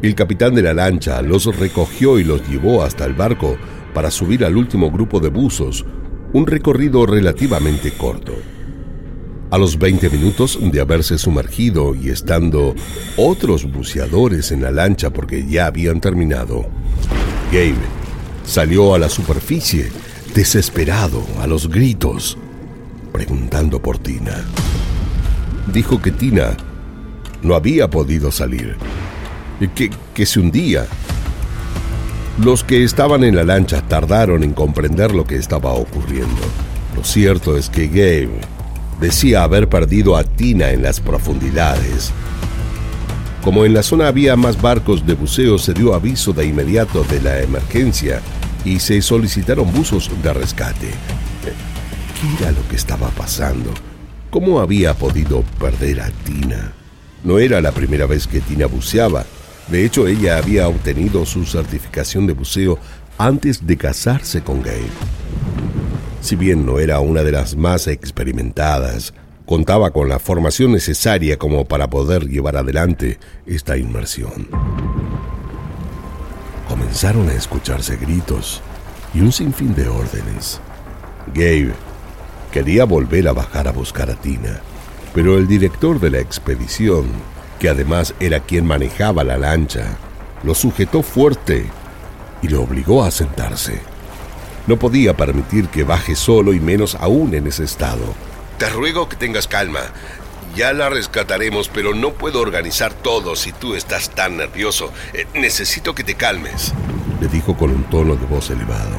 El 0.01 0.15
capitán 0.15 0.55
de 0.55 0.62
la 0.62 0.74
lancha 0.74 1.21
los 1.21 1.53
recogió 1.57 2.19
y 2.19 2.24
los 2.24 2.47
llevó 2.47 2.83
hasta 2.83 3.03
el 3.03 3.15
barco 3.15 3.57
para 3.93 4.09
subir 4.09 4.45
al 4.45 4.55
último 4.55 4.89
grupo 4.89 5.19
de 5.19 5.27
buzos, 5.27 5.85
un 6.31 6.47
recorrido 6.47 7.05
relativamente 7.05 7.91
corto. 7.91 8.31
A 9.52 9.58
los 9.58 9.78
20 9.78 10.10
minutos 10.10 10.58
de 10.60 10.82
haberse 10.82 11.18
sumergido 11.18 11.94
y 11.96 12.10
estando 12.10 12.74
otros 13.16 13.72
buceadores 13.72 14.52
en 14.52 14.64
la 14.64 14.72
lancha 14.72 15.12
porque 15.12 15.46
ya 15.46 15.68
habían 15.68 16.02
terminado, 16.02 16.66
Gabe 17.52 17.75
salió 18.44 18.96
a 18.96 19.00
la 19.00 19.08
superficie, 19.08 19.92
desesperado, 20.34 21.24
a 21.40 21.48
los 21.48 21.70
gritos, 21.70 22.38
preguntando 23.14 23.80
por 23.80 24.00
Tina. 24.00 24.44
Dijo 25.72 26.02
que 26.02 26.12
Tina 26.12 26.58
no 27.44 27.54
había 27.54 27.90
podido 27.90 28.32
salir, 28.32 28.75
que, 29.75 29.92
que 30.14 30.25
se 30.25 30.40
hundía. 30.40 30.88
Los 32.44 32.64
que 32.64 32.84
estaban 32.84 33.24
en 33.24 33.36
la 33.36 33.44
lancha 33.44 33.82
tardaron 33.88 34.44
en 34.44 34.54
comprender 34.54 35.14
lo 35.14 35.24
que 35.25 35.36
estaba 35.36 35.72
ocurriendo. 35.72 36.42
Lo 36.96 37.04
cierto 37.04 37.56
es 37.56 37.70
que 37.70 37.88
Gabe 37.88 38.54
decía 39.00 39.44
haber 39.44 39.70
perdido 39.70 40.16
a 40.18 40.24
Tina 40.24 40.72
en 40.72 40.84
las 40.84 41.00
profundidades. 41.00 42.12
Como 43.44 43.64
en 43.66 43.74
la 43.74 43.84
zona 43.84 44.08
había 44.08 44.36
más 44.36 44.60
barcos 44.60 45.06
de 45.06 45.14
buceo, 45.14 45.58
se 45.58 45.74
dio 45.74 45.94
aviso 45.94 46.34
de 46.34 46.48
inmediato 46.48 47.04
de 47.04 47.22
la 47.22 47.42
emergencia 47.42 48.22
y 48.64 48.80
se 48.80 49.02
solicitaron 49.02 49.72
buzos 49.72 50.10
de 50.24 50.34
rescate. 50.34 50.90
¿Qué 52.20 52.44
era 52.44 52.52
lo 52.52 52.68
que 52.68 52.75
estaba 52.75 53.10
pasando? 53.10 53.72
¿Cómo 54.32 54.60
había 54.60 54.96
podido 54.96 55.44
perder 55.60 56.02
a 56.02 56.10
Tina? 56.25 56.74
No 57.24 57.40
era 57.40 57.62
la 57.62 57.72
primera 57.72 58.06
vez 58.06 58.25
que 58.25 58.42
Tina 58.42 58.66
buceaba. 58.66 59.25
De 59.68 59.86
hecho, 59.86 60.08
ella 60.08 60.38
había 60.38 60.68
obtenido 60.68 61.25
su 61.25 61.46
certificación 61.46 62.28
de 62.28 62.34
buceo 62.34 62.80
antes 63.18 63.66
de 63.66 63.78
casarse 63.78 64.42
con 64.42 64.62
Gabe. 64.62 64.90
Si 66.25 66.36
bien 66.36 66.65
no 66.65 66.79
era 66.79 67.01
una 67.01 67.22
de 67.22 67.32
las 67.32 67.55
más 67.55 67.86
experimentadas, 67.86 69.13
contaba 69.46 69.91
con 69.91 70.10
la 70.10 70.17
formación 70.17 70.72
necesaria 70.72 71.38
como 71.38 71.65
para 71.65 71.88
poder 71.88 72.27
llevar 72.27 72.58
adelante 72.58 73.20
esta 73.46 73.77
inmersión. 73.77 74.48
Comenzaron 76.67 77.29
a 77.29 77.34
escucharse 77.34 77.98
gritos 77.98 78.63
y 79.13 79.20
un 79.20 79.32
sinfín 79.32 79.75
de 79.75 79.88
órdenes. 79.88 80.60
Gabe 81.32 81.74
quería 82.51 82.86
volver 82.86 83.27
a 83.27 83.34
bajar 83.34 83.67
a 83.67 83.72
buscar 83.72 84.10
a 84.10 84.15
Tina, 84.15 84.62
pero 85.13 85.38
el 85.38 85.48
director 85.48 86.00
de 86.00 86.10
la 86.10 86.22
expedición, 86.22 87.05
que 87.60 87.70
además 87.70 88.15
era 88.20 88.39
quien 88.39 88.65
manejaba 88.65 89.24
la 89.24 89.38
lancha, 89.38 89.96
lo 90.41 90.55
sujetó 90.55 91.03
fuerte 91.03 91.67
y 92.41 92.48
lo 92.48 92.63
obligó 92.63 93.03
a 93.03 93.12
sentarse. 93.12 93.95
No 94.67 94.77
podía 94.77 95.15
permitir 95.15 95.67
que 95.69 95.84
baje 95.84 96.15
solo 96.15 96.53
y 96.53 96.60
menos 96.60 96.95
aún 96.95 97.34
en 97.36 97.48
ese 97.48 97.63
estado. 97.63 98.13
Te 98.57 98.69
ruego 98.69 99.07
que 99.07 99.15
tengas 99.15 99.48
calma. 99.48 99.81
Ya 100.55 100.72
la 100.72 100.89
rescataremos, 100.89 101.69
pero 101.69 101.93
no 101.93 102.13
puedo 102.13 102.39
organizar 102.39 102.93
todo 102.93 103.36
si 103.36 103.51
tú 103.51 103.75
estás 103.75 104.10
tan 104.10 104.38
nervioso. 104.38 104.91
Eh, 105.13 105.27
necesito 105.34 105.93
que 105.93 106.03
te 106.03 106.15
calmes, 106.15 106.74
le 107.19 107.27
dijo 107.27 107.57
con 107.57 107.72
un 107.72 107.84
tono 107.84 108.15
de 108.15 108.25
voz 108.25 108.50
elevado. 108.50 108.98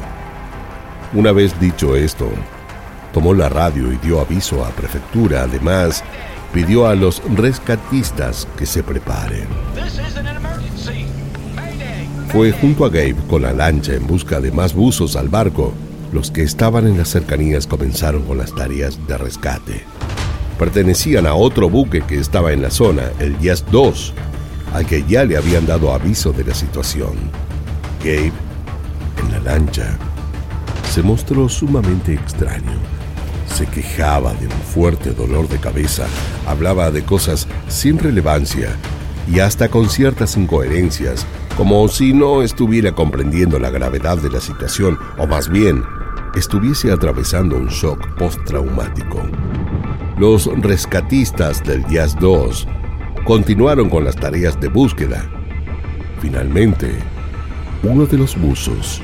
Una 1.13 1.31
vez 1.31 1.59
dicho 1.59 1.95
esto, 1.95 2.29
tomó 3.11 3.33
la 3.33 3.49
radio 3.49 3.91
y 3.91 3.97
dio 3.97 4.21
aviso 4.21 4.63
a 4.63 4.69
prefectura. 4.69 5.43
Además, 5.43 6.03
pidió 6.53 6.87
a 6.87 6.95
los 6.95 7.21
rescatistas 7.35 8.47
que 8.57 8.65
se 8.65 8.83
preparen. 8.83 9.47
Fue 12.31 12.51
junto 12.51 12.85
a 12.85 12.89
Gabe 12.89 13.15
con 13.29 13.41
la 13.41 13.53
lancha 13.53 13.93
en 13.93 14.05
busca 14.05 14.39
de 14.39 14.51
más 14.51 14.73
buzos 14.73 15.15
al 15.15 15.29
barco. 15.29 15.73
Los 16.11 16.31
que 16.31 16.43
estaban 16.43 16.87
en 16.87 16.97
las 16.97 17.09
cercanías 17.09 17.67
comenzaron 17.67 18.23
con 18.23 18.37
las 18.37 18.53
tareas 18.53 18.99
de 19.07 19.17
rescate 19.17 19.85
pertenecían 20.57 21.27
a 21.27 21.35
otro 21.35 21.69
buque 21.69 22.01
que 22.01 22.19
estaba 22.19 22.51
en 22.51 22.61
la 22.61 22.71
zona, 22.71 23.03
el 23.19 23.37
Jazz 23.39 23.63
2, 23.71 24.13
al 24.73 24.85
que 24.85 25.03
ya 25.07 25.23
le 25.23 25.37
habían 25.37 25.65
dado 25.65 25.93
aviso 25.93 26.33
de 26.33 26.43
la 26.43 26.53
situación. 26.53 27.15
Gabe, 27.99 28.31
en 29.23 29.31
la 29.31 29.39
lancha, 29.39 29.97
se 30.91 31.03
mostró 31.03 31.47
sumamente 31.47 32.13
extraño. 32.13 32.79
Se 33.55 33.65
quejaba 33.67 34.33
de 34.33 34.47
un 34.47 34.61
fuerte 34.73 35.11
dolor 35.11 35.47
de 35.47 35.57
cabeza, 35.57 36.05
hablaba 36.45 36.91
de 36.91 37.03
cosas 37.03 37.47
sin 37.67 37.97
relevancia 37.97 38.75
y 39.31 39.39
hasta 39.39 39.69
con 39.69 39.89
ciertas 39.89 40.37
incoherencias, 40.37 41.25
como 41.57 41.87
si 41.87 42.13
no 42.13 42.43
estuviera 42.43 42.91
comprendiendo 42.91 43.57
la 43.57 43.71
gravedad 43.71 44.19
de 44.19 44.29
la 44.29 44.39
situación, 44.39 44.95
o 45.17 45.25
más 45.25 45.49
bien, 45.49 45.83
estuviese 46.35 46.91
atravesando 46.91 47.57
un 47.57 47.67
shock 47.69 48.15
postraumático. 48.15 49.23
Los 50.19 50.45
rescatistas 50.61 51.63
del 51.63 51.83
Jazz 51.87 52.15
2 52.19 52.67
continuaron 53.25 53.89
con 53.89 54.05
las 54.05 54.15
tareas 54.15 54.59
de 54.61 54.67
búsqueda. 54.67 55.27
Finalmente, 56.19 56.91
uno 57.81 58.05
de 58.05 58.19
los 58.19 58.39
buzos 58.39 59.01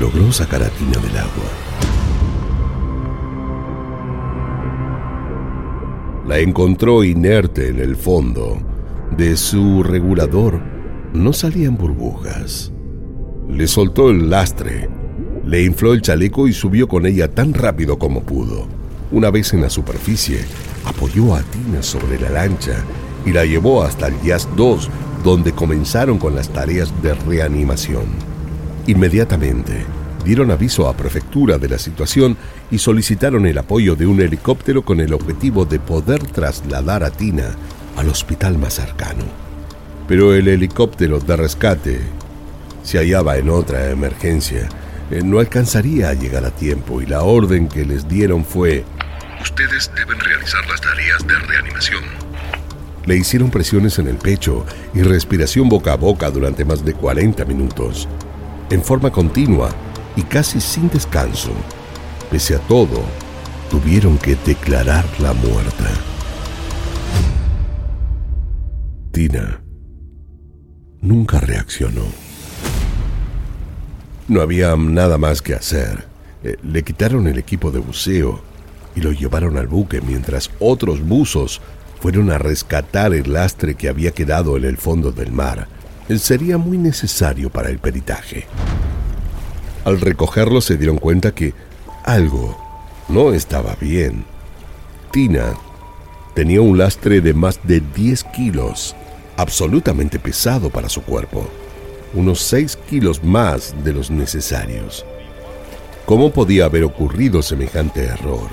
logró 0.00 0.32
sacar 0.32 0.64
a 0.64 0.68
Tina 0.70 0.98
del 0.98 1.18
agua. 1.18 1.50
La 6.26 6.38
encontró 6.40 7.04
inerte 7.04 7.68
en 7.68 7.78
el 7.78 7.94
fondo. 7.96 8.58
De 9.16 9.36
su 9.36 9.82
regulador 9.82 10.77
no 11.12 11.32
salían 11.32 11.76
burbujas. 11.76 12.72
Le 13.48 13.66
soltó 13.66 14.10
el 14.10 14.28
lastre, 14.28 14.88
le 15.46 15.64
infló 15.64 15.94
el 15.94 16.02
chaleco 16.02 16.46
y 16.46 16.52
subió 16.52 16.86
con 16.86 17.06
ella 17.06 17.28
tan 17.28 17.54
rápido 17.54 17.98
como 17.98 18.22
pudo. 18.22 18.66
Una 19.10 19.30
vez 19.30 19.54
en 19.54 19.62
la 19.62 19.70
superficie, 19.70 20.40
apoyó 20.84 21.34
a 21.34 21.42
Tina 21.42 21.82
sobre 21.82 22.20
la 22.20 22.28
lancha 22.30 22.84
y 23.24 23.32
la 23.32 23.46
llevó 23.46 23.82
hasta 23.82 24.08
el 24.08 24.20
Jazz 24.20 24.46
2, 24.56 24.90
donde 25.24 25.52
comenzaron 25.52 26.18
con 26.18 26.34
las 26.34 26.50
tareas 26.50 26.92
de 27.02 27.14
reanimación. 27.14 28.04
Inmediatamente, 28.86 29.84
dieron 30.24 30.50
aviso 30.50 30.88
a 30.88 30.96
prefectura 30.96 31.56
de 31.56 31.70
la 31.70 31.78
situación 31.78 32.36
y 32.70 32.78
solicitaron 32.78 33.46
el 33.46 33.56
apoyo 33.56 33.96
de 33.96 34.06
un 34.06 34.20
helicóptero 34.20 34.84
con 34.84 35.00
el 35.00 35.14
objetivo 35.14 35.64
de 35.64 35.78
poder 35.78 36.22
trasladar 36.26 37.02
a 37.02 37.10
Tina 37.10 37.56
al 37.96 38.08
hospital 38.08 38.58
más 38.58 38.74
cercano. 38.74 39.47
Pero 40.08 40.34
el 40.34 40.48
helicóptero 40.48 41.20
de 41.20 41.36
rescate 41.36 42.00
se 42.82 42.98
hallaba 42.98 43.36
en 43.36 43.50
otra 43.50 43.90
emergencia. 43.90 44.68
Eh, 45.10 45.20
no 45.22 45.38
alcanzaría 45.38 46.08
a 46.08 46.14
llegar 46.14 46.44
a 46.46 46.50
tiempo 46.50 47.02
y 47.02 47.06
la 47.06 47.22
orden 47.22 47.68
que 47.68 47.84
les 47.84 48.08
dieron 48.08 48.44
fue 48.44 48.84
Ustedes 49.40 49.90
deben 49.94 50.18
realizar 50.18 50.66
las 50.68 50.80
tareas 50.80 51.26
de 51.26 51.34
reanimación. 51.34 52.02
Le 53.06 53.16
hicieron 53.16 53.50
presiones 53.50 53.98
en 53.98 54.08
el 54.08 54.16
pecho 54.16 54.66
y 54.94 55.02
respiración 55.02 55.68
boca 55.68 55.92
a 55.92 55.96
boca 55.96 56.30
durante 56.30 56.64
más 56.64 56.84
de 56.84 56.94
40 56.94 57.44
minutos, 57.44 58.08
en 58.70 58.82
forma 58.82 59.10
continua 59.10 59.70
y 60.16 60.22
casi 60.22 60.60
sin 60.60 60.88
descanso. 60.88 61.52
Pese 62.30 62.56
a 62.56 62.58
todo, 62.58 63.02
tuvieron 63.70 64.18
que 64.18 64.36
declarar 64.44 65.04
la 65.20 65.32
muerta. 65.32 65.90
Tina 69.12 69.67
nunca 71.00 71.40
reaccionó. 71.40 72.04
No 74.28 74.40
había 74.40 74.76
nada 74.76 75.18
más 75.18 75.42
que 75.42 75.54
hacer. 75.54 76.06
Eh, 76.44 76.56
le 76.62 76.82
quitaron 76.82 77.26
el 77.26 77.38
equipo 77.38 77.70
de 77.70 77.78
buceo 77.78 78.42
y 78.94 79.00
lo 79.00 79.12
llevaron 79.12 79.56
al 79.56 79.66
buque 79.66 80.00
mientras 80.00 80.50
otros 80.58 81.00
buzos 81.06 81.60
fueron 82.00 82.30
a 82.30 82.38
rescatar 82.38 83.12
el 83.14 83.32
lastre 83.32 83.74
que 83.74 83.88
había 83.88 84.12
quedado 84.12 84.56
en 84.56 84.64
el 84.64 84.76
fondo 84.76 85.12
del 85.12 85.32
mar. 85.32 85.66
Sería 86.16 86.58
muy 86.58 86.78
necesario 86.78 87.50
para 87.50 87.70
el 87.70 87.78
peritaje. 87.78 88.46
Al 89.84 90.00
recogerlo 90.00 90.60
se 90.60 90.76
dieron 90.76 90.98
cuenta 90.98 91.34
que 91.34 91.54
algo 92.04 92.56
no 93.08 93.32
estaba 93.32 93.76
bien. 93.80 94.24
Tina 95.10 95.54
tenía 96.34 96.60
un 96.60 96.78
lastre 96.78 97.20
de 97.20 97.34
más 97.34 97.60
de 97.64 97.80
10 97.80 98.24
kilos, 98.24 98.94
absolutamente 99.38 100.18
pesado 100.18 100.68
para 100.68 100.88
su 100.88 101.02
cuerpo, 101.02 101.48
unos 102.12 102.40
6 102.40 102.76
kilos 102.90 103.22
más 103.22 103.72
de 103.84 103.92
los 103.92 104.10
necesarios. 104.10 105.06
¿Cómo 106.06 106.32
podía 106.32 106.64
haber 106.64 106.82
ocurrido 106.82 107.40
semejante 107.40 108.02
error? 108.04 108.48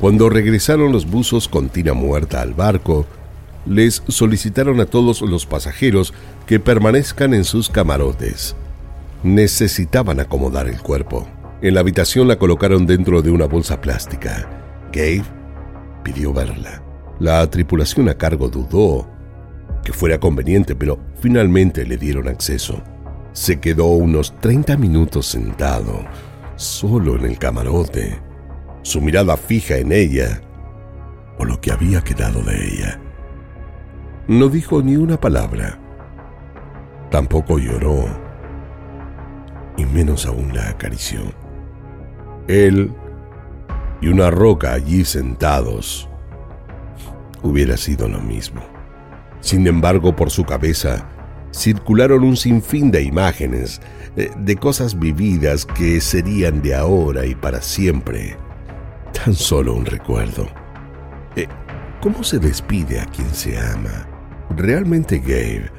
Cuando 0.00 0.28
regresaron 0.28 0.92
los 0.92 1.06
buzos 1.06 1.48
con 1.48 1.70
Tina 1.70 1.94
muerta 1.94 2.42
al 2.42 2.52
barco, 2.52 3.06
les 3.64 4.02
solicitaron 4.08 4.80
a 4.80 4.86
todos 4.86 5.22
los 5.22 5.46
pasajeros 5.46 6.12
que 6.46 6.60
permanezcan 6.60 7.32
en 7.32 7.44
sus 7.44 7.70
camarotes. 7.70 8.54
Necesitaban 9.22 10.20
acomodar 10.20 10.68
el 10.68 10.80
cuerpo. 10.82 11.26
En 11.62 11.72
la 11.74 11.80
habitación 11.80 12.28
la 12.28 12.36
colocaron 12.36 12.86
dentro 12.86 13.22
de 13.22 13.30
una 13.30 13.46
bolsa 13.46 13.80
plástica. 13.80 14.46
Gabe 14.92 15.24
pidió 16.02 16.34
verla. 16.34 16.89
La 17.20 17.48
tripulación 17.50 18.08
a 18.08 18.14
cargo 18.14 18.48
dudó 18.48 19.06
que 19.84 19.92
fuera 19.92 20.18
conveniente, 20.18 20.74
pero 20.74 20.98
finalmente 21.20 21.84
le 21.84 21.98
dieron 21.98 22.28
acceso. 22.28 22.82
Se 23.32 23.60
quedó 23.60 23.88
unos 23.88 24.34
30 24.40 24.78
minutos 24.78 25.26
sentado, 25.26 26.02
solo 26.56 27.16
en 27.16 27.26
el 27.26 27.38
camarote, 27.38 28.18
su 28.80 29.02
mirada 29.02 29.36
fija 29.36 29.76
en 29.76 29.92
ella, 29.92 30.40
o 31.38 31.44
lo 31.44 31.60
que 31.60 31.72
había 31.72 32.00
quedado 32.00 32.42
de 32.42 32.56
ella. 32.56 33.00
No 34.26 34.48
dijo 34.48 34.82
ni 34.82 34.96
una 34.96 35.20
palabra. 35.20 35.78
Tampoco 37.10 37.58
lloró, 37.58 38.06
y 39.76 39.84
menos 39.84 40.24
aún 40.24 40.54
la 40.54 40.70
acarició. 40.70 41.20
Él 42.48 42.90
y 44.00 44.08
una 44.08 44.30
roca 44.30 44.72
allí 44.72 45.04
sentados 45.04 46.09
hubiera 47.42 47.76
sido 47.76 48.08
lo 48.08 48.20
mismo. 48.20 48.62
Sin 49.40 49.66
embargo, 49.66 50.14
por 50.14 50.30
su 50.30 50.44
cabeza 50.44 51.08
circularon 51.52 52.22
un 52.24 52.36
sinfín 52.36 52.90
de 52.90 53.02
imágenes, 53.02 53.80
eh, 54.16 54.30
de 54.36 54.56
cosas 54.56 54.98
vividas 54.98 55.66
que 55.66 56.00
serían 56.00 56.62
de 56.62 56.74
ahora 56.74 57.26
y 57.26 57.34
para 57.34 57.60
siempre 57.62 58.36
tan 59.12 59.34
solo 59.34 59.74
un 59.74 59.84
recuerdo. 59.84 60.46
Eh, 61.36 61.46
¿Cómo 62.00 62.24
se 62.24 62.38
despide 62.38 63.00
a 63.00 63.06
quien 63.06 63.32
se 63.34 63.58
ama? 63.58 64.08
¿Realmente 64.56 65.18
Gabe 65.18 65.70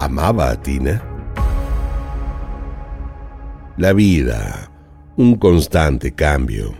amaba 0.00 0.50
a 0.50 0.62
Tina? 0.62 1.02
La 3.76 3.92
vida, 3.92 4.70
un 5.16 5.36
constante 5.36 6.12
cambio. 6.12 6.74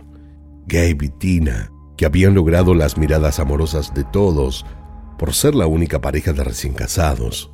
Gabe 0.67 0.97
y 1.01 1.09
Tina, 1.09 1.71
que 1.99 2.05
habían 2.05 2.33
logrado 2.33 2.75
las 2.75 2.97
miradas 2.97 3.41
amorosas 3.41 3.93
de 3.93 4.05
todos 4.05 4.65
por 5.17 5.33
ser 5.33 5.53
la 5.53 5.67
única 5.67 5.99
pareja 5.99 6.31
de 6.31 6.45
recién 6.45 6.73
casados, 6.73 7.51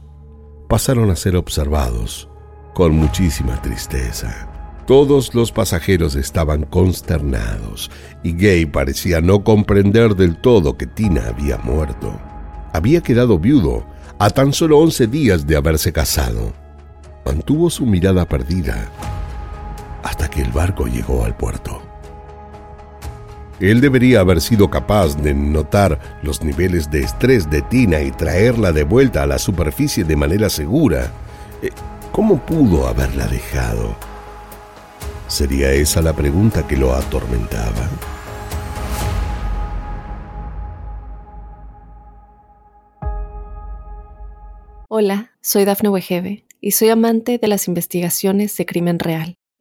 pasaron 0.69 1.09
a 1.09 1.15
ser 1.15 1.35
observados 1.35 2.29
con 2.75 2.95
muchísima 2.95 3.59
tristeza. 3.63 4.83
Todos 4.85 5.33
los 5.33 5.51
pasajeros 5.51 6.13
estaban 6.13 6.61
consternados 6.65 7.89
y 8.21 8.33
Gay 8.33 8.67
parecía 8.67 9.19
no 9.19 9.43
comprender 9.43 10.15
del 10.15 10.37
todo 10.37 10.77
que 10.77 10.85
Tina 10.85 11.23
había 11.27 11.57
muerto. 11.57 12.15
Había 12.71 13.01
quedado 13.01 13.39
viudo 13.39 13.83
a 14.19 14.29
tan 14.29 14.53
solo 14.53 14.77
11 14.77 15.07
días 15.07 15.47
de 15.47 15.55
haberse 15.55 15.91
casado. 15.91 16.53
Mantuvo 17.25 17.71
su 17.71 17.87
mirada 17.87 18.25
perdida 18.27 18.91
hasta 20.03 20.29
que 20.29 20.43
el 20.43 20.51
barco 20.51 20.85
llegó 20.85 21.25
al 21.25 21.35
puerto. 21.35 21.81
Él 23.59 23.79
debería 23.79 24.19
haber 24.19 24.41
sido 24.41 24.69
capaz 24.69 25.15
de 25.15 25.33
notar 25.33 26.19
los 26.21 26.43
niveles 26.43 26.91
de 26.91 27.01
estrés 27.01 27.49
de 27.49 27.61
Tina 27.61 28.01
y 28.01 28.11
traerla 28.11 28.73
de 28.73 28.83
vuelta 28.83 29.23
a 29.23 29.27
la 29.27 29.39
superficie 29.39 30.03
de 30.03 30.15
manera 30.15 30.49
segura. 30.49 31.11
Eh, 31.61 31.69
¿Cómo 32.11 32.45
pudo 32.45 32.87
haberla 32.87 33.27
dejado? 33.27 33.95
¿Sería 35.27 35.71
esa 35.71 36.01
la 36.01 36.13
pregunta 36.13 36.67
que 36.67 36.75
lo 36.75 36.93
atormentaba? 36.93 37.89
Hola, 44.89 45.31
soy 45.41 45.65
Dafne 45.65 45.89
Wegebe 45.89 46.45
y 46.61 46.71
soy 46.71 46.89
amante 46.89 47.37
de 47.37 47.47
las 47.47 47.67
investigaciones 47.67 48.55
de 48.57 48.65
crimen 48.65 48.99
real. 48.99 49.37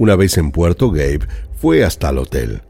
Una 0.00 0.16
vez 0.16 0.38
en 0.38 0.50
Puerto 0.50 0.90
Gabe, 0.90 1.28
fue 1.52 1.84
hasta 1.84 2.08
el 2.08 2.16
hotel. 2.16 2.62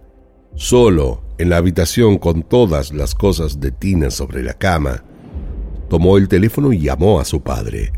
Solo, 0.57 1.23
en 1.39 1.49
la 1.49 1.59
habitación 1.59 2.19
con 2.19 2.43
todas 2.43 2.93
las 2.93 3.15
cosas 3.15 3.61
de 3.61 3.71
Tina 3.71 4.11
sobre 4.11 4.43
la 4.43 4.55
cama, 4.55 5.05
tomó 5.89 6.19
el 6.19 6.27
teléfono 6.27 6.73
y 6.73 6.81
llamó 6.81 7.21
a 7.21 7.25
su 7.25 7.41
padre. 7.41 7.93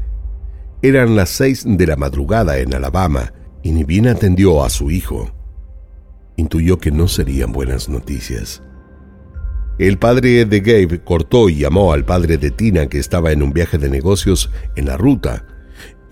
Eran 0.82 1.16
las 1.16 1.30
seis 1.30 1.64
de 1.66 1.86
la 1.86 1.96
madrugada 1.96 2.58
en 2.58 2.74
Alabama 2.74 3.32
y 3.62 3.70
ni 3.70 3.84
bien 3.84 4.06
atendió 4.06 4.62
a 4.62 4.68
su 4.68 4.90
hijo. 4.90 5.30
Intuyó 6.36 6.76
que 6.76 6.90
no 6.90 7.08
serían 7.08 7.52
buenas 7.52 7.88
noticias. 7.88 8.62
El 9.78 9.98
padre 9.98 10.44
de 10.44 10.60
Gabe 10.60 11.02
cortó 11.02 11.48
y 11.48 11.56
llamó 11.56 11.94
al 11.94 12.04
padre 12.04 12.36
de 12.36 12.50
Tina 12.50 12.86
que 12.86 12.98
estaba 12.98 13.32
en 13.32 13.42
un 13.42 13.54
viaje 13.54 13.78
de 13.78 13.88
negocios 13.88 14.50
en 14.76 14.84
la 14.84 14.98
ruta. 14.98 15.46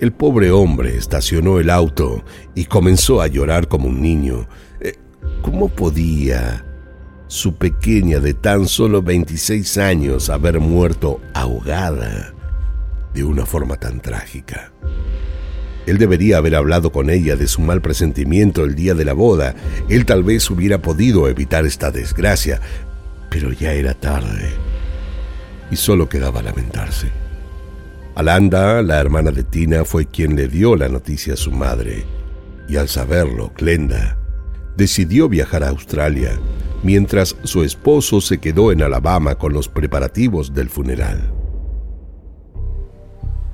El 0.00 0.12
pobre 0.12 0.50
hombre 0.50 0.96
estacionó 0.96 1.60
el 1.60 1.68
auto 1.68 2.24
y 2.54 2.64
comenzó 2.64 3.20
a 3.20 3.26
llorar 3.26 3.68
como 3.68 3.88
un 3.88 4.00
niño. 4.00 4.48
Eh, 4.80 4.94
¿Cómo 5.42 5.68
podía 5.68 6.64
su 7.26 7.54
pequeña 7.54 8.18
de 8.18 8.34
tan 8.34 8.66
solo 8.66 9.02
26 9.02 9.78
años 9.78 10.30
haber 10.30 10.58
muerto 10.58 11.20
ahogada? 11.34 12.34
de 13.14 13.24
una 13.24 13.44
forma 13.44 13.76
tan 13.76 14.00
trágica. 14.00 14.72
Él 15.86 15.98
debería 15.98 16.36
haber 16.36 16.54
hablado 16.54 16.92
con 16.92 17.10
ella 17.10 17.36
de 17.36 17.48
su 17.48 17.60
mal 17.60 17.80
presentimiento 17.80 18.64
el 18.64 18.74
día 18.74 18.94
de 18.94 19.04
la 19.04 19.12
boda. 19.12 19.54
Él 19.88 20.04
tal 20.04 20.22
vez 20.22 20.48
hubiera 20.50 20.80
podido 20.80 21.28
evitar 21.28 21.66
esta 21.66 21.90
desgracia, 21.90 22.60
pero 23.28 23.52
ya 23.52 23.72
era 23.72 23.94
tarde 23.94 24.50
y 25.70 25.76
solo 25.76 26.08
quedaba 26.08 26.42
lamentarse. 26.42 27.10
Alanda, 28.14 28.82
la 28.82 29.00
hermana 29.00 29.30
de 29.30 29.44
Tina, 29.44 29.84
fue 29.84 30.06
quien 30.06 30.36
le 30.36 30.48
dio 30.48 30.76
la 30.76 30.88
noticia 30.88 31.34
a 31.34 31.36
su 31.36 31.52
madre, 31.52 32.04
y 32.68 32.76
al 32.76 32.88
saberlo, 32.88 33.52
Glenda 33.56 34.16
decidió 34.76 35.28
viajar 35.28 35.62
a 35.62 35.68
Australia, 35.68 36.38
mientras 36.82 37.36
su 37.44 37.62
esposo 37.62 38.20
se 38.20 38.38
quedó 38.38 38.72
en 38.72 38.82
Alabama 38.82 39.34
con 39.34 39.52
los 39.52 39.68
preparativos 39.68 40.54
del 40.54 40.70
funeral. 40.70 41.32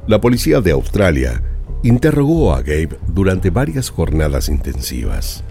La 0.07 0.21
policía 0.21 0.61
de 0.61 0.71
Australia 0.71 1.43
interrogó 1.83 2.55
a 2.55 2.61
Gabe 2.61 2.97
durante 3.09 3.51
varias 3.51 3.91
jornadas 3.91 4.49
intensivas. 4.49 5.43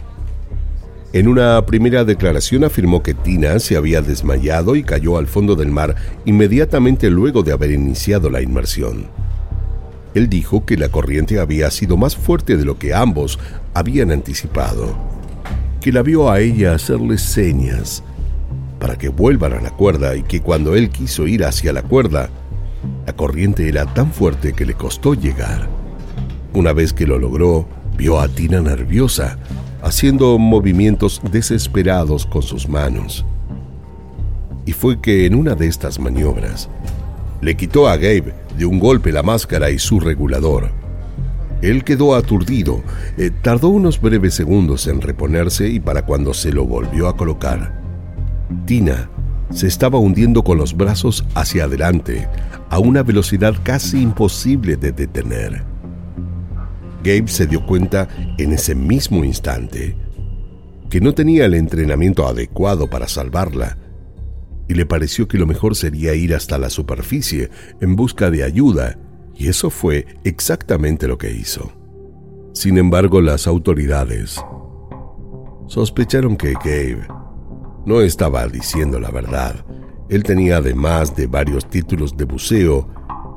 En 1.15 1.29
una 1.29 1.65
primera 1.65 2.03
declaración 2.03 2.65
afirmó 2.65 3.01
que 3.01 3.13
Tina 3.13 3.57
se 3.59 3.77
había 3.77 4.01
desmayado 4.01 4.75
y 4.75 4.83
cayó 4.83 5.17
al 5.17 5.27
fondo 5.27 5.55
del 5.55 5.71
mar 5.71 5.95
inmediatamente 6.25 7.09
luego 7.09 7.41
de 7.41 7.53
haber 7.53 7.71
iniciado 7.71 8.29
la 8.29 8.41
inmersión. 8.41 9.07
Él 10.13 10.27
dijo 10.27 10.65
que 10.65 10.75
la 10.75 10.89
corriente 10.89 11.39
había 11.39 11.71
sido 11.71 11.95
más 11.95 12.17
fuerte 12.17 12.57
de 12.57 12.65
lo 12.65 12.77
que 12.77 12.93
ambos 12.93 13.39
habían 13.73 14.11
anticipado, 14.11 14.93
que 15.79 15.93
la 15.93 16.01
vio 16.01 16.29
a 16.29 16.41
ella 16.41 16.75
hacerle 16.75 17.17
señas 17.17 18.03
para 18.77 18.97
que 18.97 19.07
vuelvan 19.07 19.53
a 19.53 19.61
la 19.61 19.69
cuerda 19.69 20.17
y 20.17 20.23
que 20.23 20.41
cuando 20.41 20.75
él 20.75 20.89
quiso 20.89 21.27
ir 21.27 21.45
hacia 21.45 21.71
la 21.71 21.83
cuerda, 21.83 22.29
la 23.07 23.13
corriente 23.13 23.69
era 23.69 23.85
tan 23.85 24.11
fuerte 24.11 24.51
que 24.51 24.65
le 24.65 24.73
costó 24.73 25.13
llegar. 25.13 25.69
Una 26.51 26.73
vez 26.73 26.91
que 26.91 27.07
lo 27.07 27.17
logró, 27.17 27.69
vio 27.97 28.19
a 28.19 28.27
Tina 28.27 28.59
nerviosa, 28.59 29.37
haciendo 29.85 30.39
movimientos 30.39 31.21
desesperados 31.31 32.25
con 32.25 32.41
sus 32.41 32.67
manos. 32.67 33.23
Y 34.65 34.71
fue 34.71 34.99
que 34.99 35.27
en 35.27 35.35
una 35.35 35.53
de 35.53 35.67
estas 35.67 35.99
maniobras, 35.99 36.69
le 37.39 37.55
quitó 37.55 37.87
a 37.87 37.95
Gabe 37.95 38.33
de 38.57 38.65
un 38.65 38.79
golpe 38.79 39.11
la 39.11 39.21
máscara 39.21 39.69
y 39.69 39.77
su 39.77 39.99
regulador. 39.99 40.71
Él 41.61 41.83
quedó 41.83 42.15
aturdido, 42.15 42.81
eh, 43.17 43.29
tardó 43.43 43.69
unos 43.69 44.01
breves 44.01 44.33
segundos 44.33 44.87
en 44.87 45.01
reponerse 45.01 45.69
y 45.69 45.79
para 45.79 46.03
cuando 46.03 46.33
se 46.33 46.51
lo 46.51 46.65
volvió 46.65 47.07
a 47.07 47.15
colocar, 47.15 47.79
Tina 48.65 49.11
se 49.51 49.67
estaba 49.67 49.99
hundiendo 49.99 50.43
con 50.43 50.57
los 50.57 50.75
brazos 50.75 51.23
hacia 51.35 51.65
adelante 51.65 52.27
a 52.71 52.79
una 52.79 53.03
velocidad 53.03 53.53
casi 53.61 54.01
imposible 54.01 54.77
de 54.77 54.91
detener. 54.91 55.74
Gabe 57.05 57.27
se 57.27 57.45
dio 57.45 57.63
cuenta 57.67 58.07
en 58.39 58.51
ese 58.51 58.73
mismo 58.73 59.23
instante 59.23 59.95
que 60.89 60.99
no 60.99 61.13
tenía 61.13 61.45
el 61.45 61.53
entrenamiento 61.53 62.27
adecuado 62.27 62.89
para 62.89 63.07
salvarla 63.07 63.77
y 64.67 64.73
le 64.73 64.87
pareció 64.87 65.27
que 65.27 65.37
lo 65.37 65.45
mejor 65.45 65.75
sería 65.75 66.15
ir 66.15 66.33
hasta 66.33 66.57
la 66.57 66.71
superficie 66.71 67.51
en 67.79 67.95
busca 67.95 68.31
de 68.31 68.43
ayuda, 68.43 68.97
y 69.35 69.47
eso 69.47 69.69
fue 69.69 70.07
exactamente 70.23 71.07
lo 71.07 71.19
que 71.19 71.31
hizo. 71.31 71.71
Sin 72.53 72.79
embargo, 72.79 73.21
las 73.21 73.45
autoridades 73.45 74.43
sospecharon 75.67 76.35
que 76.35 76.53
Gabe 76.53 77.05
no 77.85 78.01
estaba 78.01 78.47
diciendo 78.47 78.99
la 78.99 79.11
verdad. 79.11 79.63
Él 80.09 80.23
tenía, 80.23 80.57
además 80.57 81.15
de 81.15 81.27
varios 81.27 81.69
títulos 81.69 82.17
de 82.17 82.25
buceo, 82.25 82.89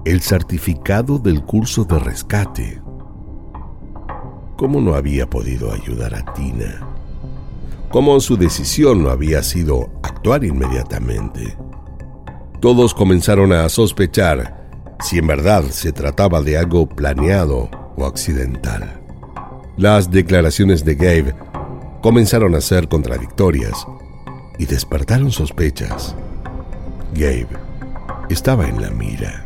el 0.07 0.23
certificado 0.23 1.19
del 1.19 1.43
curso 1.43 1.85
de 1.85 1.99
rescate. 1.99 2.88
¿Cómo 4.59 4.81
no 4.81 4.97
había 4.97 5.31
podido 5.31 5.73
ayudar 5.73 6.17
a 6.17 6.35
Tina? 6.35 6.85
¿Cómo 7.91 8.19
su 8.19 8.37
decisión 8.37 9.05
no 9.05 9.11
había 9.11 9.45
sido 9.45 9.89
actuar 10.03 10.43
inmediatamente? 10.43 11.57
Todos 12.61 12.93
comenzaron 12.93 13.53
a 13.53 13.69
sospechar 13.69 14.69
si 14.99 15.19
en 15.19 15.29
verdad 15.29 15.63
se 15.71 15.93
trataba 15.93 16.43
de 16.43 16.59
algo 16.59 16.89
planeado 16.89 17.71
o 17.97 18.05
accidental. 18.05 19.01
Las 19.77 20.11
declaraciones 20.11 20.85
de 20.85 20.97
Gabe 20.97 21.35
comenzaron 22.03 22.57
a 22.57 22.61
ser 22.61 22.89
contradictorias 22.89 23.87
y 24.59 24.67
despertaron 24.67 25.31
sospechas. 25.31 26.17
Gabe 27.15 27.47
estaba 28.29 28.67
en 28.67 28.83
la 28.83 28.91
mira. 28.91 29.45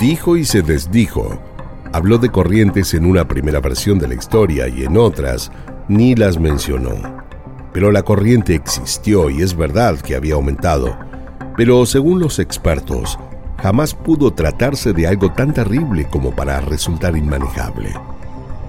Dijo 0.00 0.36
y 0.36 0.44
se 0.44 0.62
desdijo. 0.62 1.38
Habló 1.96 2.18
de 2.18 2.28
corrientes 2.28 2.92
en 2.92 3.06
una 3.06 3.26
primera 3.26 3.58
versión 3.58 3.98
de 3.98 4.06
la 4.06 4.12
historia 4.12 4.68
y 4.68 4.84
en 4.84 4.98
otras 4.98 5.50
ni 5.88 6.14
las 6.14 6.38
mencionó. 6.38 6.92
Pero 7.72 7.90
la 7.90 8.02
corriente 8.02 8.54
existió 8.54 9.30
y 9.30 9.40
es 9.40 9.56
verdad 9.56 9.98
que 10.00 10.14
había 10.14 10.34
aumentado. 10.34 10.94
Pero 11.56 11.86
según 11.86 12.20
los 12.20 12.38
expertos, 12.38 13.18
jamás 13.62 13.94
pudo 13.94 14.30
tratarse 14.34 14.92
de 14.92 15.06
algo 15.06 15.32
tan 15.32 15.54
terrible 15.54 16.06
como 16.10 16.36
para 16.36 16.60
resultar 16.60 17.16
inmanejable. 17.16 17.94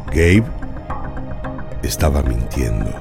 Gabe 0.06 0.46
estaba 1.84 2.24
mintiendo. 2.24 2.92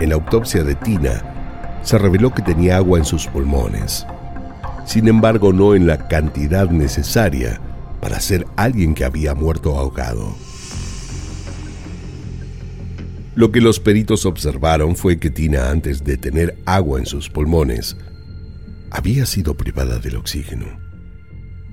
En 0.00 0.10
la 0.10 0.16
autopsia 0.16 0.64
de 0.64 0.74
Tina, 0.74 1.80
se 1.82 1.96
reveló 1.96 2.34
que 2.34 2.42
tenía 2.42 2.76
agua 2.76 2.98
en 2.98 3.06
sus 3.06 3.26
pulmones. 3.26 4.06
Sin 4.84 5.08
embargo, 5.08 5.50
no 5.54 5.74
en 5.74 5.86
la 5.86 6.08
cantidad 6.08 6.68
necesaria 6.68 7.58
para 8.00 8.20
ser 8.20 8.46
alguien 8.56 8.94
que 8.94 9.04
había 9.04 9.34
muerto 9.34 9.76
ahogado. 9.76 10.34
Lo 13.34 13.52
que 13.52 13.60
los 13.60 13.78
peritos 13.78 14.26
observaron 14.26 14.96
fue 14.96 15.18
que 15.18 15.30
Tina, 15.30 15.70
antes 15.70 16.02
de 16.02 16.16
tener 16.16 16.58
agua 16.66 16.98
en 16.98 17.06
sus 17.06 17.30
pulmones, 17.30 17.96
había 18.90 19.26
sido 19.26 19.54
privada 19.54 19.98
del 19.98 20.16
oxígeno, 20.16 20.66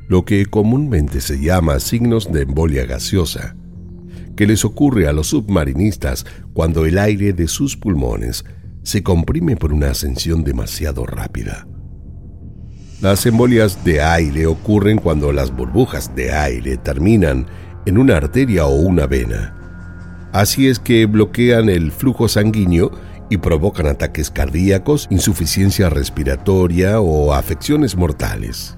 lo 0.07 0.25
que 0.25 0.45
comúnmente 0.45 1.21
se 1.21 1.41
llama 1.41 1.79
signos 1.79 2.31
de 2.31 2.43
embolia 2.43 2.85
gaseosa, 2.85 3.55
que 4.35 4.45
les 4.45 4.63
ocurre 4.65 5.07
a 5.07 5.13
los 5.13 5.27
submarinistas 5.27 6.25
cuando 6.53 6.85
el 6.85 6.99
aire 6.99 7.33
de 7.33 7.47
sus 7.47 7.75
pulmones 7.75 8.45
se 8.83 9.01
comprime 9.01 9.55
por 9.55 9.73
una 9.73 9.89
ascensión 9.89 10.43
demasiado 10.43 11.05
rápida. 11.05 11.65
Las 13.05 13.23
embolias 13.27 13.83
de 13.83 14.01
aire 14.01 14.47
ocurren 14.47 14.97
cuando 14.97 15.31
las 15.31 15.55
burbujas 15.55 16.15
de 16.15 16.33
aire 16.33 16.75
terminan 16.75 17.45
en 17.85 17.99
una 17.99 18.17
arteria 18.17 18.65
o 18.65 18.73
una 18.73 19.05
vena. 19.05 19.53
Así 20.33 20.67
es 20.67 20.79
que 20.79 21.05
bloquean 21.05 21.69
el 21.69 21.91
flujo 21.91 22.27
sanguíneo 22.27 22.89
y 23.29 23.37
provocan 23.37 23.85
ataques 23.85 24.31
cardíacos, 24.31 25.05
insuficiencia 25.11 25.87
respiratoria 25.91 26.99
o 26.99 27.33
afecciones 27.33 27.95
mortales. 27.95 28.75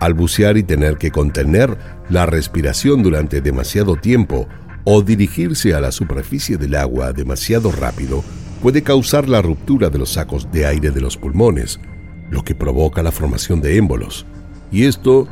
Al 0.00 0.12
bucear 0.12 0.58
y 0.58 0.62
tener 0.62 0.98
que 0.98 1.10
contener 1.10 1.78
la 2.10 2.26
respiración 2.26 3.02
durante 3.02 3.40
demasiado 3.40 3.96
tiempo 3.96 4.48
o 4.84 5.00
dirigirse 5.00 5.72
a 5.72 5.80
la 5.80 5.92
superficie 5.92 6.58
del 6.58 6.74
agua 6.74 7.14
demasiado 7.14 7.72
rápido 7.72 8.22
puede 8.60 8.82
causar 8.82 9.30
la 9.30 9.40
ruptura 9.40 9.88
de 9.88 9.98
los 9.98 10.10
sacos 10.10 10.52
de 10.52 10.66
aire 10.66 10.90
de 10.90 11.00
los 11.00 11.16
pulmones, 11.16 11.80
lo 12.30 12.42
que 12.42 12.54
provoca 12.54 13.02
la 13.02 13.12
formación 13.12 13.60
de 13.60 13.76
émbolos. 13.76 14.26
Y 14.70 14.84
esto, 14.84 15.28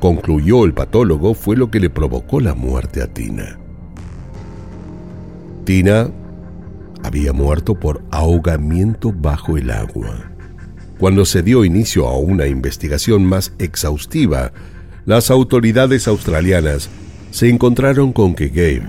concluyó 0.00 0.64
el 0.64 0.74
patólogo, 0.74 1.34
fue 1.34 1.56
lo 1.56 1.70
que 1.70 1.80
le 1.80 1.90
provocó 1.90 2.40
la 2.40 2.54
muerte 2.54 3.02
a 3.02 3.06
Tina. 3.08 3.58
Tina 5.64 6.10
había 7.02 7.32
muerto 7.32 7.74
por 7.78 8.02
ahogamiento 8.10 9.12
bajo 9.12 9.56
el 9.56 9.70
agua. 9.70 10.30
Cuando 10.98 11.24
se 11.24 11.42
dio 11.42 11.64
inicio 11.64 12.08
a 12.08 12.16
una 12.16 12.46
investigación 12.46 13.24
más 13.24 13.52
exhaustiva, 13.58 14.52
las 15.04 15.30
autoridades 15.30 16.08
australianas 16.08 16.88
se 17.30 17.48
encontraron 17.48 18.12
con 18.12 18.34
que 18.34 18.48
Gabe 18.48 18.88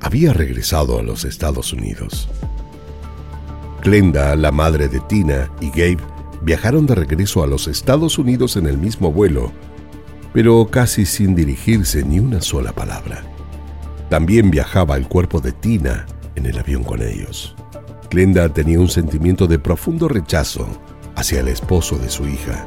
había 0.00 0.32
regresado 0.32 0.98
a 0.98 1.02
los 1.02 1.24
Estados 1.24 1.72
Unidos. 1.72 2.28
Glenda, 3.82 4.34
la 4.36 4.50
madre 4.50 4.88
de 4.88 5.00
Tina, 5.00 5.50
y 5.60 5.70
Gabe 5.70 6.11
viajaron 6.42 6.86
de 6.86 6.94
regreso 6.94 7.42
a 7.42 7.46
los 7.46 7.68
Estados 7.68 8.18
Unidos 8.18 8.56
en 8.56 8.66
el 8.66 8.78
mismo 8.78 9.12
vuelo, 9.12 9.52
pero 10.32 10.66
casi 10.66 11.06
sin 11.06 11.34
dirigirse 11.34 12.04
ni 12.04 12.18
una 12.18 12.40
sola 12.40 12.72
palabra. 12.72 13.22
También 14.08 14.50
viajaba 14.50 14.96
el 14.96 15.08
cuerpo 15.08 15.40
de 15.40 15.52
Tina 15.52 16.06
en 16.34 16.46
el 16.46 16.58
avión 16.58 16.84
con 16.84 17.02
ellos. 17.02 17.54
Glenda 18.10 18.48
tenía 18.48 18.78
un 18.78 18.88
sentimiento 18.88 19.46
de 19.46 19.58
profundo 19.58 20.08
rechazo 20.08 20.66
hacia 21.14 21.40
el 21.40 21.48
esposo 21.48 21.96
de 21.98 22.10
su 22.10 22.26
hija 22.26 22.66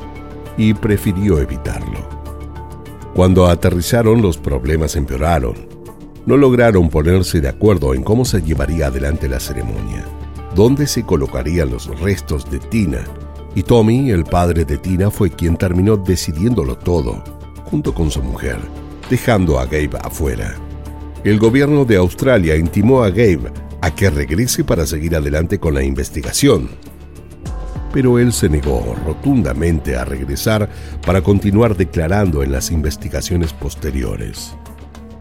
y 0.58 0.74
prefirió 0.74 1.40
evitarlo. 1.40 2.08
Cuando 3.14 3.48
aterrizaron 3.48 4.22
los 4.22 4.38
problemas 4.38 4.96
empeoraron. 4.96 5.74
No 6.26 6.38
lograron 6.38 6.90
ponerse 6.90 7.40
de 7.40 7.50
acuerdo 7.50 7.94
en 7.94 8.04
cómo 8.04 8.26
se 8.26 8.42
llevaría 8.42 8.88
adelante 8.88 9.30
la 9.30 9.40
ceremonia, 9.40 10.04
dónde 10.56 10.88
se 10.88 11.04
colocarían 11.04 11.70
los 11.70 12.00
restos 12.00 12.50
de 12.50 12.58
Tina, 12.58 13.04
y 13.56 13.64
Tommy, 13.64 14.12
el 14.12 14.26
padre 14.26 14.66
de 14.66 14.78
Tina, 14.78 15.10
fue 15.10 15.32
quien 15.32 15.56
terminó 15.56 15.96
decidiéndolo 15.96 16.78
todo, 16.78 17.24
junto 17.64 17.94
con 17.94 18.12
su 18.12 18.22
mujer, 18.22 18.58
dejando 19.10 19.58
a 19.58 19.66
Gabe 19.66 19.98
afuera. 20.04 20.56
El 21.24 21.40
gobierno 21.40 21.86
de 21.86 21.96
Australia 21.96 22.58
intimó 22.58 23.02
a 23.02 23.10
Gabe 23.10 23.52
a 23.82 23.96
que 23.96 24.10
regrese 24.10 24.66
para 24.66 24.86
seguir 24.86 25.16
adelante 25.16 25.58
con 25.58 25.74
la 25.74 25.84
investigación. 25.84 26.70
Pero 27.94 28.20
él 28.20 28.34
se 28.34 28.50
negó 28.50 28.94
rotundamente 29.06 29.96
a 29.96 30.04
regresar 30.04 30.70
para 31.06 31.22
continuar 31.22 31.78
declarando 31.78 32.44
en 32.44 32.52
las 32.52 32.72
investigaciones 32.72 33.54
posteriores. 33.54 34.54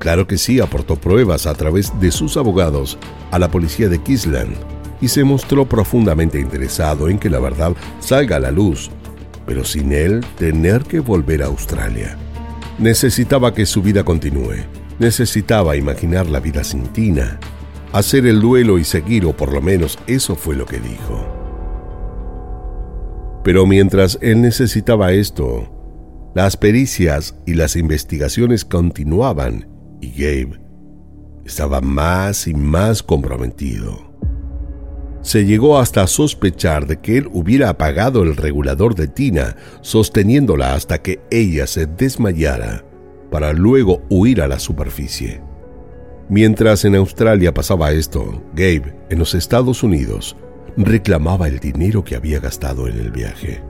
Claro 0.01 0.27
que 0.27 0.39
sí 0.39 0.59
aportó 0.59 0.97
pruebas 0.97 1.47
a 1.47 1.55
través 1.55 1.93
de 2.01 2.11
sus 2.11 2.37
abogados 2.37 2.99
a 3.31 3.39
la 3.39 3.49
policía 3.49 3.89
de 3.89 4.03
Kisland 4.03 4.57
y 5.01 5.09
se 5.09 5.25
mostró 5.25 5.69
profundamente 5.69 6.39
interesado 6.39 7.09
en 7.09 7.19
que 7.19 7.31
la 7.31 7.39
verdad 7.39 7.73
salga 8.01 8.37
a 8.37 8.41
la 8.41 8.51
luz, 8.51 8.91
pero 9.47 9.65
sin 9.65 9.93
él 9.93 10.25
tener 10.39 10.83
que 10.83 11.01
volver 11.01 11.43
a 11.43 11.47
Australia. 11.47 12.17
Necesitaba 12.79 13.55
que 13.55 13.67
su 13.67 13.83
vida 13.83 14.05
continúe, 14.05 14.65
necesitaba 14.99 15.77
imaginar 15.77 16.27
la 16.27 16.41
vida 16.41 16.65
sin 16.65 16.85
Tina, 16.89 17.39
hacer 17.93 18.27
el 18.27 18.41
duelo 18.41 18.79
y 18.79 18.85
seguir, 18.85 19.25
o 19.27 19.37
por 19.37 19.53
lo 19.53 19.61
menos 19.61 19.99
eso 20.07 20.35
fue 20.35 20.57
lo 20.57 20.67
que 20.67 20.81
dijo. 20.81 21.25
Pero 23.45 23.67
mientras 23.67 24.19
él 24.23 24.41
necesitaba 24.41 25.13
esto, 25.13 25.71
las 26.35 26.57
pericias 26.57 27.37
y 27.47 27.55
las 27.55 27.77
investigaciones 27.77 28.65
continuaban 28.65 29.69
y 30.01 30.11
Gabe 30.11 30.65
estaba 31.45 31.81
más 31.81 32.49
y 32.49 32.55
más 32.55 33.03
comprometido. 33.03 34.14
Se 35.25 35.47
llegó 35.47 35.79
hasta 35.79 36.07
sospechar 36.07 36.87
de 36.87 36.99
que 36.99 37.17
él 37.17 37.31
hubiera 37.33 37.71
apagado 37.71 38.23
el 38.23 38.37
regulador 38.37 38.95
de 38.95 39.09
Tina, 39.09 39.57
sosteniéndola 39.81 40.75
hasta 40.75 41.01
que 41.01 41.21
ella 41.31 41.67
se 41.67 41.87
desmayara, 41.87 42.85
para 43.31 43.55
luego 43.55 44.03
huir 44.11 44.43
a 44.43 44.49
la 44.49 44.59
superficie. 44.59 45.41
Mientras 46.29 46.85
en 46.85 46.95
Australia 46.95 47.55
pasaba 47.55 47.93
esto, 47.93 48.43
Gabe, 48.55 48.95
en 49.09 49.19
los 49.19 49.35
Estados 49.35 49.83
Unidos, 49.83 50.37
reclamaba 50.77 51.49
el 51.49 51.59
dinero 51.59 52.05
que 52.05 52.17
había 52.17 52.39
gastado 52.39 52.87
en 52.87 52.99
el 52.99 53.11
viaje. 53.11 53.63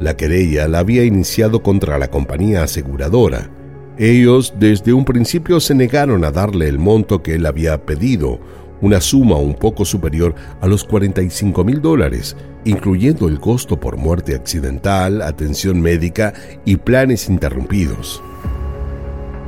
La 0.00 0.16
querella 0.16 0.66
la 0.66 0.80
había 0.80 1.04
iniciado 1.04 1.62
contra 1.62 2.00
la 2.00 2.10
compañía 2.10 2.64
aseguradora. 2.64 3.48
Ellos 3.96 4.54
desde 4.58 4.92
un 4.92 5.04
principio 5.04 5.60
se 5.60 5.74
negaron 5.76 6.24
a 6.24 6.32
darle 6.32 6.68
el 6.68 6.80
monto 6.80 7.22
que 7.22 7.36
él 7.36 7.46
había 7.46 7.86
pedido, 7.86 8.40
una 8.80 9.00
suma 9.00 9.36
un 9.36 9.54
poco 9.54 9.84
superior 9.84 10.34
a 10.60 10.66
los 10.66 10.84
45 10.84 11.64
mil 11.64 11.80
dólares, 11.80 12.36
incluyendo 12.64 13.28
el 13.28 13.40
costo 13.40 13.78
por 13.78 13.96
muerte 13.96 14.34
accidental, 14.34 15.22
atención 15.22 15.80
médica 15.80 16.34
y 16.64 16.76
planes 16.76 17.28
interrumpidos. 17.28 18.22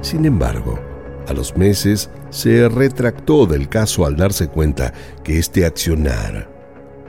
Sin 0.00 0.24
embargo, 0.24 0.78
a 1.26 1.32
los 1.32 1.56
meses 1.56 2.08
se 2.30 2.68
retractó 2.68 3.46
del 3.46 3.68
caso 3.68 4.06
al 4.06 4.16
darse 4.16 4.48
cuenta 4.48 4.92
que 5.24 5.38
este 5.38 5.66
accionar 5.66 6.48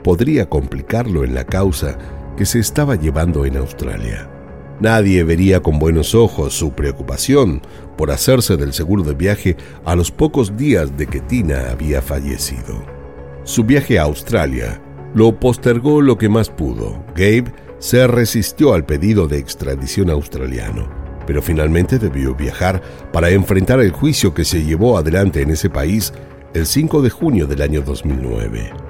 podría 0.02 0.48
complicarlo 0.48 1.24
en 1.24 1.34
la 1.34 1.44
causa 1.44 1.96
que 2.36 2.46
se 2.46 2.58
estaba 2.58 2.96
llevando 2.96 3.44
en 3.44 3.56
Australia. 3.56 4.39
Nadie 4.80 5.24
vería 5.24 5.60
con 5.60 5.78
buenos 5.78 6.14
ojos 6.14 6.54
su 6.54 6.72
preocupación 6.72 7.60
por 7.98 8.10
hacerse 8.10 8.56
del 8.56 8.72
seguro 8.72 9.02
de 9.02 9.12
viaje 9.12 9.56
a 9.84 9.94
los 9.94 10.10
pocos 10.10 10.56
días 10.56 10.96
de 10.96 11.06
que 11.06 11.20
Tina 11.20 11.70
había 11.70 12.00
fallecido. 12.00 12.82
Su 13.44 13.64
viaje 13.64 13.98
a 13.98 14.04
Australia 14.04 14.80
lo 15.14 15.38
postergó 15.38 16.00
lo 16.00 16.16
que 16.16 16.30
más 16.30 16.48
pudo. 16.48 17.04
Gabe 17.14 17.52
se 17.78 18.06
resistió 18.06 18.72
al 18.72 18.86
pedido 18.86 19.28
de 19.28 19.38
extradición 19.38 20.08
australiano, 20.08 20.88
pero 21.26 21.42
finalmente 21.42 21.98
debió 21.98 22.34
viajar 22.34 22.80
para 23.12 23.28
enfrentar 23.28 23.80
el 23.80 23.90
juicio 23.90 24.32
que 24.32 24.46
se 24.46 24.64
llevó 24.64 24.96
adelante 24.96 25.42
en 25.42 25.50
ese 25.50 25.68
país 25.68 26.14
el 26.54 26.64
5 26.64 27.02
de 27.02 27.10
junio 27.10 27.46
del 27.46 27.60
año 27.60 27.82
2009. 27.82 28.89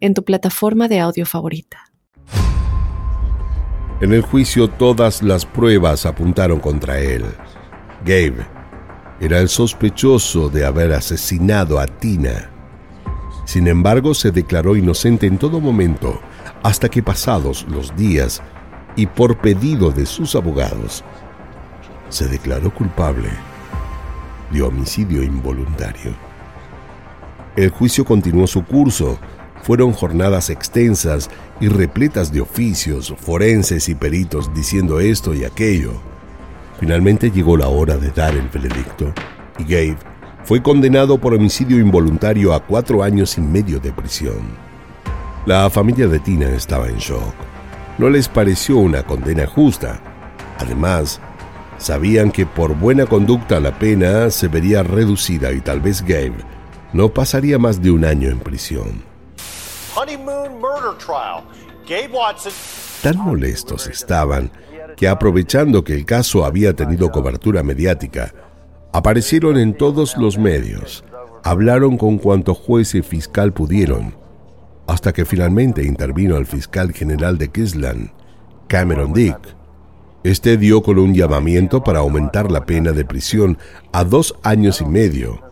en 0.00 0.14
tu 0.14 0.24
plataforma 0.24 0.88
de 0.88 1.00
audio 1.00 1.26
favorita. 1.26 1.90
En 4.00 4.14
el 4.14 4.22
juicio 4.22 4.68
todas 4.68 5.22
las 5.22 5.44
pruebas 5.44 6.06
apuntaron 6.06 6.58
contra 6.58 6.98
él. 6.98 7.24
Gabe 8.04 8.46
era 9.20 9.38
el 9.38 9.50
sospechoso 9.50 10.48
de 10.48 10.64
haber 10.64 10.94
asesinado 10.94 11.78
a 11.78 11.86
Tina. 11.86 12.50
Sin 13.44 13.68
embargo, 13.68 14.14
se 14.14 14.30
declaró 14.30 14.76
inocente 14.76 15.26
en 15.26 15.36
todo 15.36 15.60
momento 15.60 16.18
hasta 16.62 16.88
que 16.88 17.02
pasados 17.02 17.66
los 17.68 17.94
días 17.96 18.42
y 18.96 19.06
por 19.06 19.38
pedido 19.38 19.90
de 19.90 20.06
sus 20.06 20.34
abogados, 20.34 21.04
se 22.08 22.26
declaró 22.26 22.72
culpable 22.74 23.28
de 24.50 24.62
homicidio 24.62 25.22
involuntario. 25.22 26.14
El 27.56 27.70
juicio 27.70 28.04
continuó 28.04 28.46
su 28.46 28.64
curso 28.64 29.18
fueron 29.62 29.92
jornadas 29.92 30.50
extensas 30.50 31.30
y 31.60 31.68
repletas 31.68 32.32
de 32.32 32.40
oficios, 32.40 33.14
forenses 33.18 33.88
y 33.88 33.94
peritos 33.94 34.52
diciendo 34.54 35.00
esto 35.00 35.34
y 35.34 35.44
aquello. 35.44 35.92
Finalmente 36.78 37.30
llegó 37.30 37.56
la 37.56 37.68
hora 37.68 37.96
de 37.96 38.10
dar 38.10 38.34
el 38.34 38.48
veredicto 38.48 39.12
y 39.58 39.64
Gabe 39.64 39.98
fue 40.44 40.62
condenado 40.62 41.18
por 41.18 41.34
homicidio 41.34 41.78
involuntario 41.78 42.54
a 42.54 42.64
cuatro 42.64 43.02
años 43.02 43.36
y 43.36 43.40
medio 43.40 43.78
de 43.78 43.92
prisión. 43.92 44.40
La 45.46 45.68
familia 45.70 46.08
de 46.08 46.18
Tina 46.18 46.48
estaba 46.48 46.88
en 46.88 46.96
shock. 46.96 47.34
No 47.98 48.08
les 48.08 48.28
pareció 48.28 48.78
una 48.78 49.02
condena 49.02 49.46
justa. 49.46 50.00
Además, 50.58 51.20
sabían 51.78 52.30
que 52.30 52.46
por 52.46 52.74
buena 52.74 53.06
conducta 53.06 53.60
la 53.60 53.78
pena 53.78 54.30
se 54.30 54.48
vería 54.48 54.82
reducida 54.82 55.52
y 55.52 55.60
tal 55.60 55.80
vez 55.80 56.02
Gabe 56.02 56.32
no 56.92 57.10
pasaría 57.10 57.58
más 57.58 57.82
de 57.82 57.90
un 57.90 58.04
año 58.04 58.30
en 58.30 58.38
prisión. 58.38 59.09
Tan 63.02 63.18
molestos 63.18 63.88
estaban 63.88 64.50
que 64.96 65.08
aprovechando 65.08 65.82
que 65.82 65.94
el 65.94 66.04
caso 66.04 66.44
había 66.44 66.74
tenido 66.74 67.10
cobertura 67.10 67.62
mediática, 67.62 68.32
aparecieron 68.92 69.58
en 69.58 69.74
todos 69.76 70.16
los 70.16 70.38
medios, 70.38 71.04
hablaron 71.42 71.96
con 71.96 72.18
cuanto 72.18 72.54
juez 72.54 72.94
y 72.94 73.02
fiscal 73.02 73.52
pudieron, 73.52 74.14
hasta 74.86 75.12
que 75.12 75.24
finalmente 75.24 75.84
intervino 75.84 76.36
el 76.36 76.46
fiscal 76.46 76.92
general 76.92 77.38
de 77.38 77.48
Kisland, 77.48 78.12
Cameron 78.68 79.12
Dick. 79.12 79.38
Este 80.22 80.56
dio 80.56 80.82
con 80.82 80.98
un 80.98 81.14
llamamiento 81.14 81.82
para 81.82 82.00
aumentar 82.00 82.50
la 82.50 82.66
pena 82.66 82.92
de 82.92 83.04
prisión 83.04 83.58
a 83.92 84.04
dos 84.04 84.36
años 84.42 84.80
y 84.80 84.84
medio, 84.84 85.49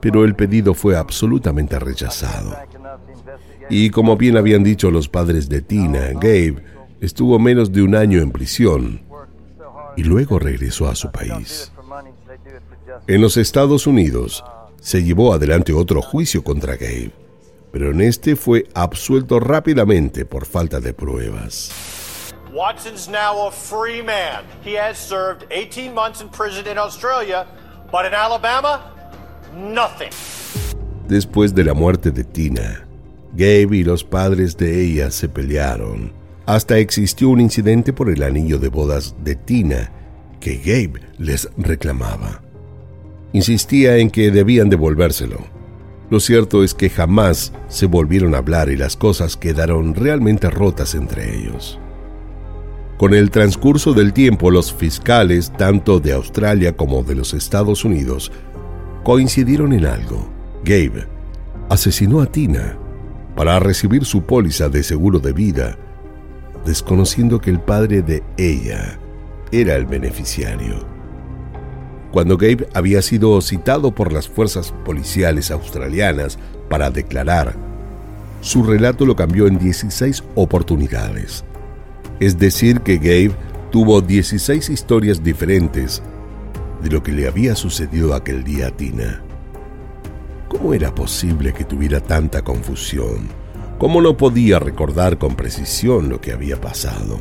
pero 0.00 0.24
el 0.24 0.34
pedido 0.34 0.74
fue 0.74 0.96
absolutamente 0.96 1.78
rechazado. 1.78 2.56
Y 3.68 3.90
como 3.90 4.16
bien 4.16 4.36
habían 4.36 4.64
dicho 4.64 4.90
los 4.90 5.08
padres 5.08 5.48
de 5.48 5.62
Tina, 5.62 6.08
Gabe 6.14 6.56
estuvo 7.00 7.38
menos 7.38 7.72
de 7.72 7.82
un 7.82 7.94
año 7.94 8.20
en 8.20 8.30
prisión 8.30 9.02
y 9.96 10.02
luego 10.02 10.38
regresó 10.38 10.88
a 10.88 10.94
su 10.94 11.10
país. 11.10 11.70
En 13.06 13.20
los 13.20 13.36
Estados 13.36 13.86
Unidos 13.86 14.44
se 14.80 15.02
llevó 15.02 15.32
adelante 15.32 15.72
otro 15.72 16.02
juicio 16.02 16.42
contra 16.42 16.74
Gabe, 16.74 17.12
pero 17.72 17.90
en 17.90 18.00
este 18.00 18.34
fue 18.36 18.66
absuelto 18.74 19.38
rápidamente 19.40 20.24
por 20.24 20.46
falta 20.46 20.80
de 20.80 20.92
pruebas. 20.92 21.70
Watson's 22.52 23.08
now 23.08 23.46
a 23.46 23.52
free 23.52 24.02
man. 24.02 24.44
He 24.64 24.76
has 24.76 24.98
served 24.98 25.46
18 25.50 25.94
months 25.94 26.20
in 26.20 26.28
prison 26.30 26.66
in 26.66 26.78
Australia, 26.78 27.46
but 27.92 28.04
in 28.04 28.12
Alabama, 28.12 28.80
Después 31.08 31.54
de 31.54 31.64
la 31.64 31.74
muerte 31.74 32.10
de 32.10 32.24
Tina, 32.24 32.86
Gabe 33.32 33.76
y 33.76 33.84
los 33.84 34.04
padres 34.04 34.56
de 34.56 34.84
ella 34.84 35.10
se 35.10 35.28
pelearon. 35.28 36.12
Hasta 36.46 36.78
existió 36.78 37.28
un 37.28 37.40
incidente 37.40 37.92
por 37.92 38.10
el 38.10 38.22
anillo 38.22 38.58
de 38.58 38.68
bodas 38.68 39.14
de 39.22 39.36
Tina 39.36 39.90
que 40.40 40.56
Gabe 40.56 41.00
les 41.18 41.48
reclamaba. 41.56 42.42
Insistía 43.32 43.98
en 43.98 44.10
que 44.10 44.30
debían 44.30 44.70
devolvérselo. 44.70 45.38
Lo 46.10 46.18
cierto 46.18 46.64
es 46.64 46.74
que 46.74 46.90
jamás 46.90 47.52
se 47.68 47.86
volvieron 47.86 48.34
a 48.34 48.38
hablar 48.38 48.68
y 48.70 48.76
las 48.76 48.96
cosas 48.96 49.36
quedaron 49.36 49.94
realmente 49.94 50.50
rotas 50.50 50.96
entre 50.96 51.36
ellos. 51.36 51.78
Con 52.98 53.14
el 53.14 53.30
transcurso 53.30 53.94
del 53.94 54.12
tiempo, 54.12 54.50
los 54.50 54.74
fiscales, 54.74 55.52
tanto 55.56 56.00
de 56.00 56.12
Australia 56.12 56.76
como 56.76 57.02
de 57.02 57.14
los 57.14 57.32
Estados 57.32 57.84
Unidos, 57.84 58.32
coincidieron 59.02 59.72
en 59.72 59.86
algo. 59.86 60.28
Gabe 60.64 61.06
asesinó 61.68 62.20
a 62.20 62.26
Tina 62.26 62.76
para 63.36 63.58
recibir 63.60 64.04
su 64.04 64.22
póliza 64.22 64.68
de 64.68 64.82
seguro 64.82 65.18
de 65.18 65.32
vida, 65.32 65.78
desconociendo 66.64 67.40
que 67.40 67.50
el 67.50 67.60
padre 67.60 68.02
de 68.02 68.22
ella 68.36 68.98
era 69.52 69.76
el 69.76 69.86
beneficiario. 69.86 70.84
Cuando 72.12 72.36
Gabe 72.36 72.68
había 72.74 73.02
sido 73.02 73.40
citado 73.40 73.94
por 73.94 74.12
las 74.12 74.28
fuerzas 74.28 74.74
policiales 74.84 75.50
australianas 75.50 76.38
para 76.68 76.90
declarar, 76.90 77.54
su 78.40 78.64
relato 78.64 79.06
lo 79.06 79.14
cambió 79.14 79.46
en 79.46 79.58
16 79.58 80.24
oportunidades. 80.34 81.44
Es 82.18 82.38
decir, 82.38 82.80
que 82.80 82.96
Gabe 82.96 83.32
tuvo 83.70 84.00
16 84.00 84.70
historias 84.70 85.22
diferentes 85.22 86.02
de 86.82 86.90
lo 86.90 87.02
que 87.02 87.12
le 87.12 87.28
había 87.28 87.54
sucedido 87.54 88.14
aquel 88.14 88.44
día 88.44 88.68
a 88.68 88.70
Tina. 88.70 89.22
¿Cómo 90.48 90.74
era 90.74 90.94
posible 90.94 91.52
que 91.52 91.64
tuviera 91.64 92.00
tanta 92.00 92.42
confusión? 92.42 93.28
¿Cómo 93.78 94.02
no 94.02 94.16
podía 94.16 94.58
recordar 94.58 95.16
con 95.16 95.36
precisión 95.36 96.08
lo 96.08 96.20
que 96.20 96.32
había 96.32 96.60
pasado? 96.60 97.18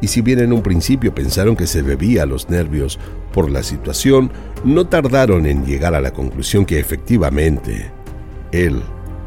Y 0.00 0.08
si 0.08 0.20
bien 0.20 0.40
en 0.40 0.52
un 0.52 0.62
principio 0.62 1.14
pensaron 1.14 1.56
que 1.56 1.66
se 1.66 1.82
debía 1.82 2.24
a 2.24 2.26
los 2.26 2.50
nervios 2.50 2.98
por 3.32 3.50
la 3.50 3.62
situación, 3.62 4.30
no 4.64 4.86
tardaron 4.86 5.46
en 5.46 5.64
llegar 5.64 5.94
a 5.94 6.00
la 6.00 6.12
conclusión 6.12 6.66
que 6.66 6.78
efectivamente 6.78 7.90
él 8.50 8.82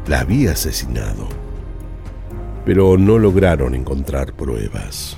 la 0.06 0.20
había 0.20 0.52
asesinado. 0.52 1.28
Pero 2.64 2.96
no 2.96 3.18
lograron 3.18 3.74
encontrar 3.74 4.34
pruebas. 4.34 5.16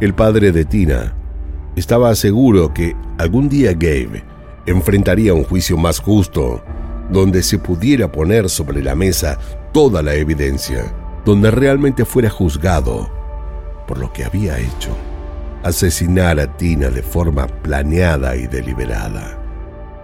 El 0.00 0.14
padre 0.14 0.52
de 0.52 0.64
Tina 0.64 1.14
estaba 1.80 2.14
seguro 2.14 2.72
que 2.72 2.94
algún 3.18 3.48
día 3.48 3.72
Gabe 3.72 4.22
enfrentaría 4.66 5.32
un 5.34 5.44
juicio 5.44 5.76
más 5.78 5.98
justo, 5.98 6.62
donde 7.10 7.42
se 7.42 7.58
pudiera 7.58 8.12
poner 8.12 8.48
sobre 8.50 8.82
la 8.82 8.94
mesa 8.94 9.38
toda 9.72 10.02
la 10.02 10.14
evidencia, 10.14 10.94
donde 11.24 11.50
realmente 11.50 12.04
fuera 12.04 12.28
juzgado 12.28 13.10
por 13.88 13.98
lo 13.98 14.12
que 14.12 14.24
había 14.24 14.58
hecho, 14.58 14.94
asesinar 15.64 16.38
a 16.38 16.56
Tina 16.56 16.90
de 16.90 17.02
forma 17.02 17.46
planeada 17.46 18.36
y 18.36 18.46
deliberada. 18.46 19.36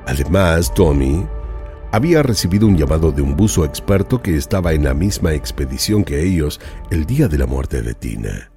Además, 0.06 0.72
Tommy 0.74 1.26
había 1.92 2.22
recibido 2.22 2.66
un 2.66 2.76
llamado 2.76 3.12
de 3.12 3.22
un 3.22 3.36
buzo 3.36 3.64
experto 3.64 4.20
que 4.22 4.34
estaba 4.34 4.72
en 4.72 4.82
la 4.82 4.94
misma 4.94 5.34
expedición 5.34 6.04
que 6.04 6.22
ellos 6.22 6.58
el 6.90 7.04
día 7.04 7.28
de 7.28 7.38
la 7.38 7.46
muerte 7.46 7.82
de 7.82 7.94
Tina. 7.94 8.50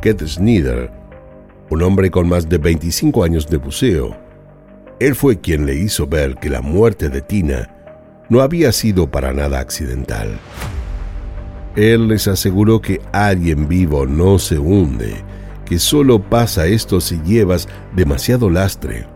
Kate 0.00 0.26
Snyder, 0.26 1.05
un 1.70 1.82
hombre 1.82 2.10
con 2.10 2.28
más 2.28 2.48
de 2.48 2.58
25 2.58 3.24
años 3.24 3.48
de 3.48 3.56
buceo, 3.56 4.16
Él 5.00 5.14
fue 5.14 5.40
quien 5.40 5.66
le 5.66 5.74
hizo 5.74 6.06
ver 6.06 6.36
que 6.36 6.48
la 6.48 6.62
muerte 6.62 7.08
de 7.08 7.20
Tina 7.20 7.70
no 8.28 8.40
había 8.40 8.72
sido 8.72 9.10
para 9.10 9.32
nada 9.32 9.60
accidental. 9.60 10.38
Él 11.74 12.08
les 12.08 12.26
aseguró 12.28 12.80
que 12.80 13.00
alguien 13.12 13.68
vivo 13.68 14.06
no 14.06 14.38
se 14.38 14.58
hunde, 14.58 15.16
que 15.64 15.78
solo 15.78 16.22
pasa 16.22 16.66
esto 16.66 17.00
si 17.00 17.20
llevas 17.22 17.68
demasiado 17.94 18.48
lastre 18.48 19.06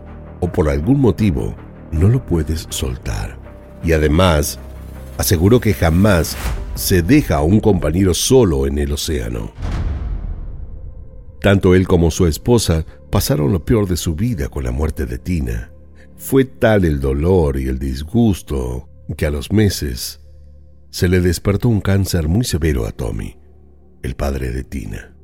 o 0.40 0.50
por 0.50 0.68
algún 0.68 1.00
motivo 1.00 1.54
no 1.92 2.08
lo 2.08 2.24
puedes 2.24 2.66
soltar. 2.70 3.38
Y 3.82 3.92
además, 3.92 4.58
aseguró 5.16 5.60
que 5.60 5.74
jamás 5.74 6.36
se 6.74 7.02
deja 7.02 7.36
a 7.36 7.42
un 7.42 7.60
compañero 7.60 8.14
solo 8.14 8.66
en 8.66 8.78
el 8.78 8.92
océano. 8.92 9.52
Tanto 11.40 11.74
él 11.74 11.88
como 11.88 12.11
su 12.11 12.26
esposa 12.26 12.85
pasaron 13.11 13.53
lo 13.53 13.64
peor 13.64 13.88
de 13.88 13.96
su 13.96 14.14
vida 14.14 14.48
con 14.48 14.64
la 14.64 14.70
muerte 14.70 15.07
de 15.07 15.18
Tina. 15.18 15.72
Fue 16.16 16.44
tal 16.44 16.85
el 16.85 17.00
dolor 17.00 17.59
y 17.59 17.66
el 17.66 17.79
disgusto 17.79 18.88
que 19.16 19.26
a 19.26 19.31
los 19.31 19.50
meses 19.50 20.20
se 20.90 21.09
le 21.09 21.20
despertó 21.20 21.68
un 21.68 21.81
cáncer 21.81 22.29
muy 22.29 22.44
severo 22.44 22.87
a 22.87 22.92
Tommy, 22.92 23.37
el 24.03 24.16
padre 24.16 24.50
de 24.50 24.64
Tina. 24.64 25.14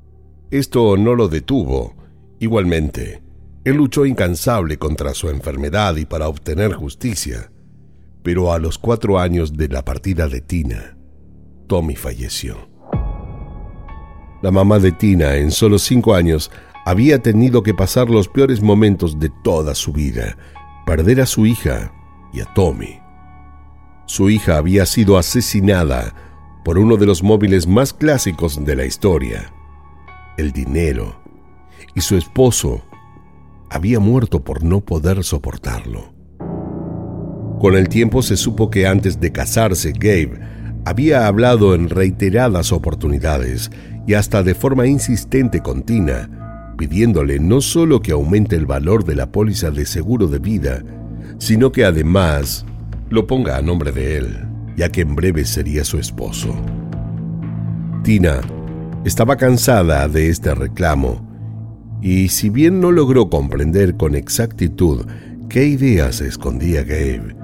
Esto 0.50 0.96
no 0.96 1.14
lo 1.14 1.28
detuvo. 1.28 1.94
Igualmente, 2.38 3.22
él 3.64 3.76
luchó 3.76 4.06
incansable 4.06 4.78
contra 4.78 5.12
su 5.12 5.28
enfermedad 5.28 5.96
y 5.96 6.06
para 6.06 6.28
obtener 6.28 6.72
justicia. 6.72 7.50
Pero 8.22 8.52
a 8.52 8.58
los 8.58 8.78
cuatro 8.78 9.18
años 9.18 9.56
de 9.56 9.68
la 9.68 9.84
partida 9.84 10.28
de 10.28 10.40
Tina, 10.40 10.96
Tommy 11.66 11.96
falleció. 11.96 12.75
La 14.46 14.52
mamá 14.52 14.78
de 14.78 14.92
Tina, 14.92 15.34
en 15.34 15.50
solo 15.50 15.76
cinco 15.76 16.14
años, 16.14 16.52
había 16.84 17.20
tenido 17.20 17.64
que 17.64 17.74
pasar 17.74 18.08
los 18.08 18.28
peores 18.28 18.62
momentos 18.62 19.18
de 19.18 19.28
toda 19.42 19.74
su 19.74 19.92
vida, 19.92 20.38
perder 20.86 21.20
a 21.20 21.26
su 21.26 21.46
hija 21.46 21.92
y 22.32 22.38
a 22.38 22.54
Tommy. 22.54 23.00
Su 24.06 24.30
hija 24.30 24.56
había 24.56 24.86
sido 24.86 25.18
asesinada 25.18 26.14
por 26.64 26.78
uno 26.78 26.96
de 26.96 27.06
los 27.06 27.24
móviles 27.24 27.66
más 27.66 27.92
clásicos 27.92 28.64
de 28.64 28.76
la 28.76 28.84
historia, 28.84 29.52
el 30.38 30.52
dinero, 30.52 31.20
y 31.96 32.00
su 32.02 32.16
esposo 32.16 32.82
había 33.68 33.98
muerto 33.98 34.44
por 34.44 34.62
no 34.62 34.80
poder 34.80 35.24
soportarlo. 35.24 36.14
Con 37.58 37.74
el 37.74 37.88
tiempo 37.88 38.22
se 38.22 38.36
supo 38.36 38.70
que 38.70 38.86
antes 38.86 39.18
de 39.18 39.32
casarse 39.32 39.90
Gabe 39.90 40.38
había 40.84 41.26
hablado 41.26 41.74
en 41.74 41.88
reiteradas 41.88 42.70
oportunidades 42.70 43.72
y 44.06 44.14
hasta 44.14 44.42
de 44.42 44.54
forma 44.54 44.86
insistente 44.86 45.60
con 45.60 45.82
Tina, 45.82 46.74
pidiéndole 46.78 47.38
no 47.40 47.60
solo 47.60 48.00
que 48.00 48.12
aumente 48.12 48.56
el 48.56 48.66
valor 48.66 49.04
de 49.04 49.16
la 49.16 49.32
póliza 49.32 49.70
de 49.70 49.86
seguro 49.86 50.28
de 50.28 50.38
vida, 50.38 50.82
sino 51.38 51.72
que 51.72 51.84
además 51.84 52.64
lo 53.10 53.26
ponga 53.26 53.56
a 53.56 53.62
nombre 53.62 53.92
de 53.92 54.18
él, 54.18 54.38
ya 54.76 54.90
que 54.90 55.00
en 55.02 55.14
breve 55.16 55.44
sería 55.44 55.84
su 55.84 55.98
esposo. 55.98 56.54
Tina 58.02 58.40
estaba 59.04 59.36
cansada 59.36 60.08
de 60.08 60.28
este 60.28 60.54
reclamo 60.54 61.26
y 62.00 62.28
si 62.28 62.50
bien 62.50 62.80
no 62.80 62.92
logró 62.92 63.30
comprender 63.30 63.96
con 63.96 64.14
exactitud 64.14 65.06
qué 65.48 65.66
ideas 65.66 66.20
escondía 66.20 66.82
Gabe, 66.82 67.36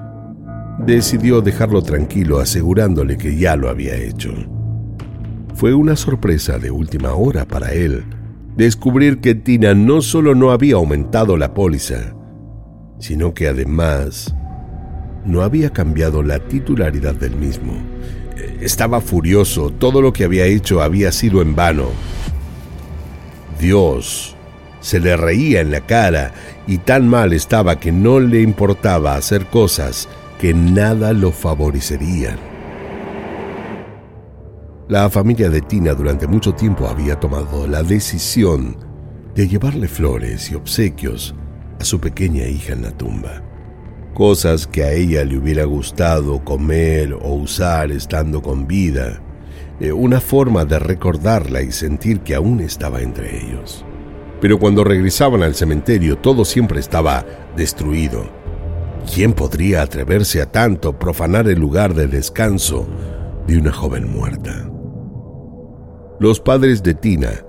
decidió 0.85 1.41
dejarlo 1.41 1.81
tranquilo 1.81 2.39
asegurándole 2.39 3.17
que 3.17 3.35
ya 3.35 3.55
lo 3.55 3.69
había 3.69 3.95
hecho. 3.95 4.31
Fue 5.55 5.73
una 5.73 5.95
sorpresa 5.95 6.57
de 6.57 6.71
última 6.71 7.13
hora 7.13 7.45
para 7.45 7.73
él 7.73 8.03
descubrir 8.55 9.19
que 9.19 9.35
Tina 9.35 9.73
no 9.73 10.01
solo 10.01 10.35
no 10.35 10.51
había 10.51 10.75
aumentado 10.75 11.37
la 11.37 11.53
póliza, 11.53 12.15
sino 12.99 13.33
que 13.33 13.47
además 13.47 14.33
no 15.25 15.41
había 15.41 15.71
cambiado 15.71 16.23
la 16.23 16.39
titularidad 16.39 17.15
del 17.15 17.35
mismo. 17.35 17.73
Estaba 18.61 19.01
furioso, 19.01 19.69
todo 19.69 20.01
lo 20.01 20.13
que 20.13 20.23
había 20.23 20.45
hecho 20.45 20.81
había 20.81 21.11
sido 21.11 21.41
en 21.41 21.55
vano. 21.55 21.87
Dios 23.59 24.35
se 24.81 24.99
le 24.99 25.15
reía 25.15 25.61
en 25.61 25.71
la 25.71 25.81
cara 25.81 26.33
y 26.67 26.79
tan 26.79 27.07
mal 27.07 27.31
estaba 27.33 27.79
que 27.79 27.91
no 27.91 28.19
le 28.19 28.41
importaba 28.41 29.15
hacer 29.15 29.45
cosas 29.45 30.09
que 30.39 30.53
nada 30.53 31.13
lo 31.13 31.31
favorecerían. 31.31 32.52
La 34.89 35.09
familia 35.09 35.49
de 35.49 35.61
Tina 35.61 35.93
durante 35.93 36.27
mucho 36.27 36.53
tiempo 36.53 36.87
había 36.87 37.17
tomado 37.17 37.67
la 37.67 37.83
decisión 37.83 38.75
de 39.33 39.47
llevarle 39.47 39.87
flores 39.87 40.51
y 40.51 40.55
obsequios 40.55 41.33
a 41.79 41.85
su 41.85 42.01
pequeña 42.01 42.45
hija 42.47 42.73
en 42.73 42.81
la 42.81 42.91
tumba. 42.91 43.41
Cosas 44.13 44.67
que 44.67 44.83
a 44.83 44.91
ella 44.91 45.23
le 45.23 45.37
hubiera 45.37 45.63
gustado 45.63 46.43
comer 46.43 47.13
o 47.13 47.33
usar 47.33 47.91
estando 47.91 48.41
con 48.41 48.67
vida. 48.67 49.21
Eh, 49.79 49.93
una 49.93 50.19
forma 50.19 50.65
de 50.65 50.77
recordarla 50.79 51.61
y 51.61 51.71
sentir 51.71 52.19
que 52.19 52.35
aún 52.35 52.59
estaba 52.59 53.01
entre 53.01 53.37
ellos. 53.37 53.85
Pero 54.41 54.59
cuando 54.59 54.83
regresaban 54.83 55.43
al 55.43 55.55
cementerio 55.55 56.17
todo 56.17 56.43
siempre 56.43 56.81
estaba 56.81 57.25
destruido. 57.55 58.29
¿Quién 59.11 59.31
podría 59.31 59.81
atreverse 59.81 60.41
a 60.41 60.51
tanto 60.51 60.99
profanar 60.99 61.47
el 61.47 61.59
lugar 61.59 61.93
de 61.93 62.07
descanso 62.07 62.85
de 63.47 63.57
una 63.57 63.71
joven 63.71 64.11
muerta? 64.11 64.72
Los 66.23 66.39
padres 66.39 66.81
de 66.83 66.93
Tina 66.93 67.43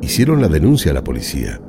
hicieron 0.00 0.40
la 0.40 0.48
denuncia 0.48 0.92
a 0.92 0.94
la 0.94 1.04
policía, 1.04 1.60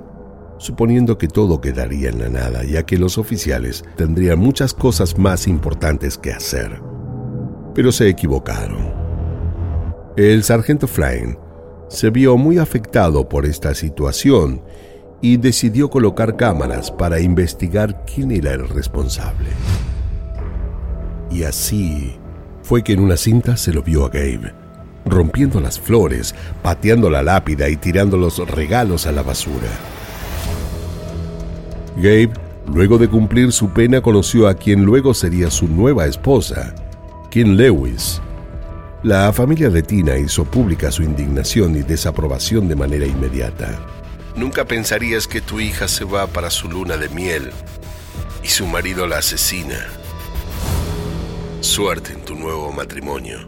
suponiendo 0.58 1.18
que 1.18 1.28
todo 1.28 1.60
quedaría 1.60 2.08
en 2.08 2.20
la 2.20 2.30
nada, 2.30 2.64
ya 2.64 2.86
que 2.86 2.98
los 2.98 3.18
oficiales 3.18 3.84
tendrían 3.98 4.40
muchas 4.40 4.74
cosas 4.74 5.18
más 5.18 5.50
importantes 5.50 6.18
que 6.18 6.32
hacer. 6.32 6.82
Pero 7.74 7.92
se 7.92 8.08
equivocaron. 8.08 8.90
El 10.16 10.44
sargento 10.44 10.88
Flynn 10.88 11.38
se 11.90 12.10
vio 12.10 12.38
muy 12.38 12.58
afectado 12.58 13.28
por 13.28 13.46
esta 13.46 13.76
situación 13.76 14.62
y 15.20 15.36
decidió 15.36 15.90
colocar 15.90 16.38
cámaras 16.38 16.90
para 16.90 17.20
investigar 17.20 18.06
quién 18.06 18.32
era 18.32 18.54
el 18.54 18.70
responsable. 18.70 19.50
Y 21.30 21.44
así 21.44 22.16
fue 22.62 22.82
que 22.82 22.94
en 22.94 23.02
una 23.02 23.18
cinta 23.18 23.58
se 23.58 23.74
lo 23.74 23.84
vio 23.84 24.06
a 24.06 24.08
Gabe, 24.08 24.65
rompiendo 25.06 25.60
las 25.60 25.80
flores, 25.80 26.36
pateando 26.62 27.10
la 27.10 27.24
lápida 27.24 27.70
y 27.70 27.76
tirando 27.76 28.18
los 28.18 28.38
regalos 28.50 29.06
a 29.08 29.12
la 29.12 29.22
basura. 29.22 29.70
Gabe, 31.98 32.32
luego 32.68 32.98
de 32.98 33.08
cumplir 33.08 33.52
su 33.52 33.70
pena, 33.70 34.02
conoció 34.02 34.48
a 34.48 34.56
quien 34.56 34.84
luego 34.84 35.14
sería 35.14 35.50
su 35.50 35.68
nueva 35.68 36.06
esposa, 36.06 36.74
Kim 37.30 37.56
Lewis, 37.56 38.22
la 39.06 39.32
familia 39.32 39.70
de 39.70 39.84
Tina 39.84 40.18
hizo 40.18 40.46
pública 40.46 40.92
su 40.92 41.04
indignación 41.04 41.76
y 41.76 41.84
desaprobación 41.84 42.68
de 42.68 42.76
manera 42.76 43.06
inmediata. 43.06 43.80
Nunca 44.36 44.66
pensarías 44.66 45.28
que 45.28 45.42
tu 45.42 45.60
hija 45.60 45.88
se 45.88 46.06
va 46.06 46.26
para 46.26 46.50
su 46.50 46.68
luna 46.68 46.98
de 46.98 47.08
miel 47.10 47.52
y 48.42 48.48
su 48.48 48.66
marido 48.66 49.06
la 49.06 49.20
asesina. 49.20 49.78
Suerte 51.62 52.14
en 52.14 52.26
tu 52.26 52.34
nuevo 52.34 52.72
matrimonio, 52.72 53.48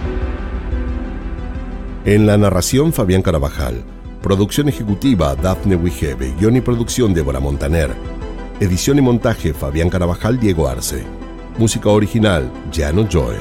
En 2.03 2.25
la 2.25 2.35
narración, 2.35 2.93
Fabián 2.93 3.21
Carabajal. 3.21 3.83
Producción 4.23 4.67
ejecutiva, 4.67 5.35
Daphne 5.35 5.75
Wigebe. 5.75 6.33
Guión 6.39 6.55
y 6.55 6.61
producción, 6.61 7.13
Débora 7.13 7.39
Montaner. 7.39 7.91
Edición 8.59 8.97
y 8.97 9.01
montaje, 9.01 9.53
Fabián 9.53 9.87
Carabajal, 9.87 10.39
Diego 10.39 10.67
Arce. 10.67 11.03
Música 11.59 11.89
original, 11.89 12.51
Jano 12.73 13.07
Joel. 13.09 13.39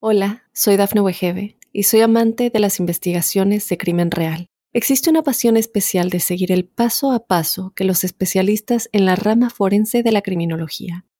Hola, 0.00 0.44
soy 0.54 0.78
Dafne 0.78 1.02
Wegebe 1.02 1.58
y 1.74 1.82
soy 1.82 2.00
amante 2.00 2.48
de 2.48 2.58
las 2.58 2.80
investigaciones 2.80 3.68
de 3.68 3.76
crimen 3.76 4.10
real. 4.10 4.46
Existe 4.72 5.10
una 5.10 5.22
pasión 5.22 5.58
especial 5.58 6.08
de 6.08 6.20
seguir 6.20 6.52
el 6.52 6.64
paso 6.64 7.12
a 7.12 7.26
paso 7.26 7.74
que 7.76 7.84
los 7.84 8.02
especialistas 8.02 8.88
en 8.92 9.04
la 9.04 9.14
rama 9.14 9.50
forense 9.50 10.02
de 10.02 10.12
la 10.12 10.22
criminología 10.22 11.04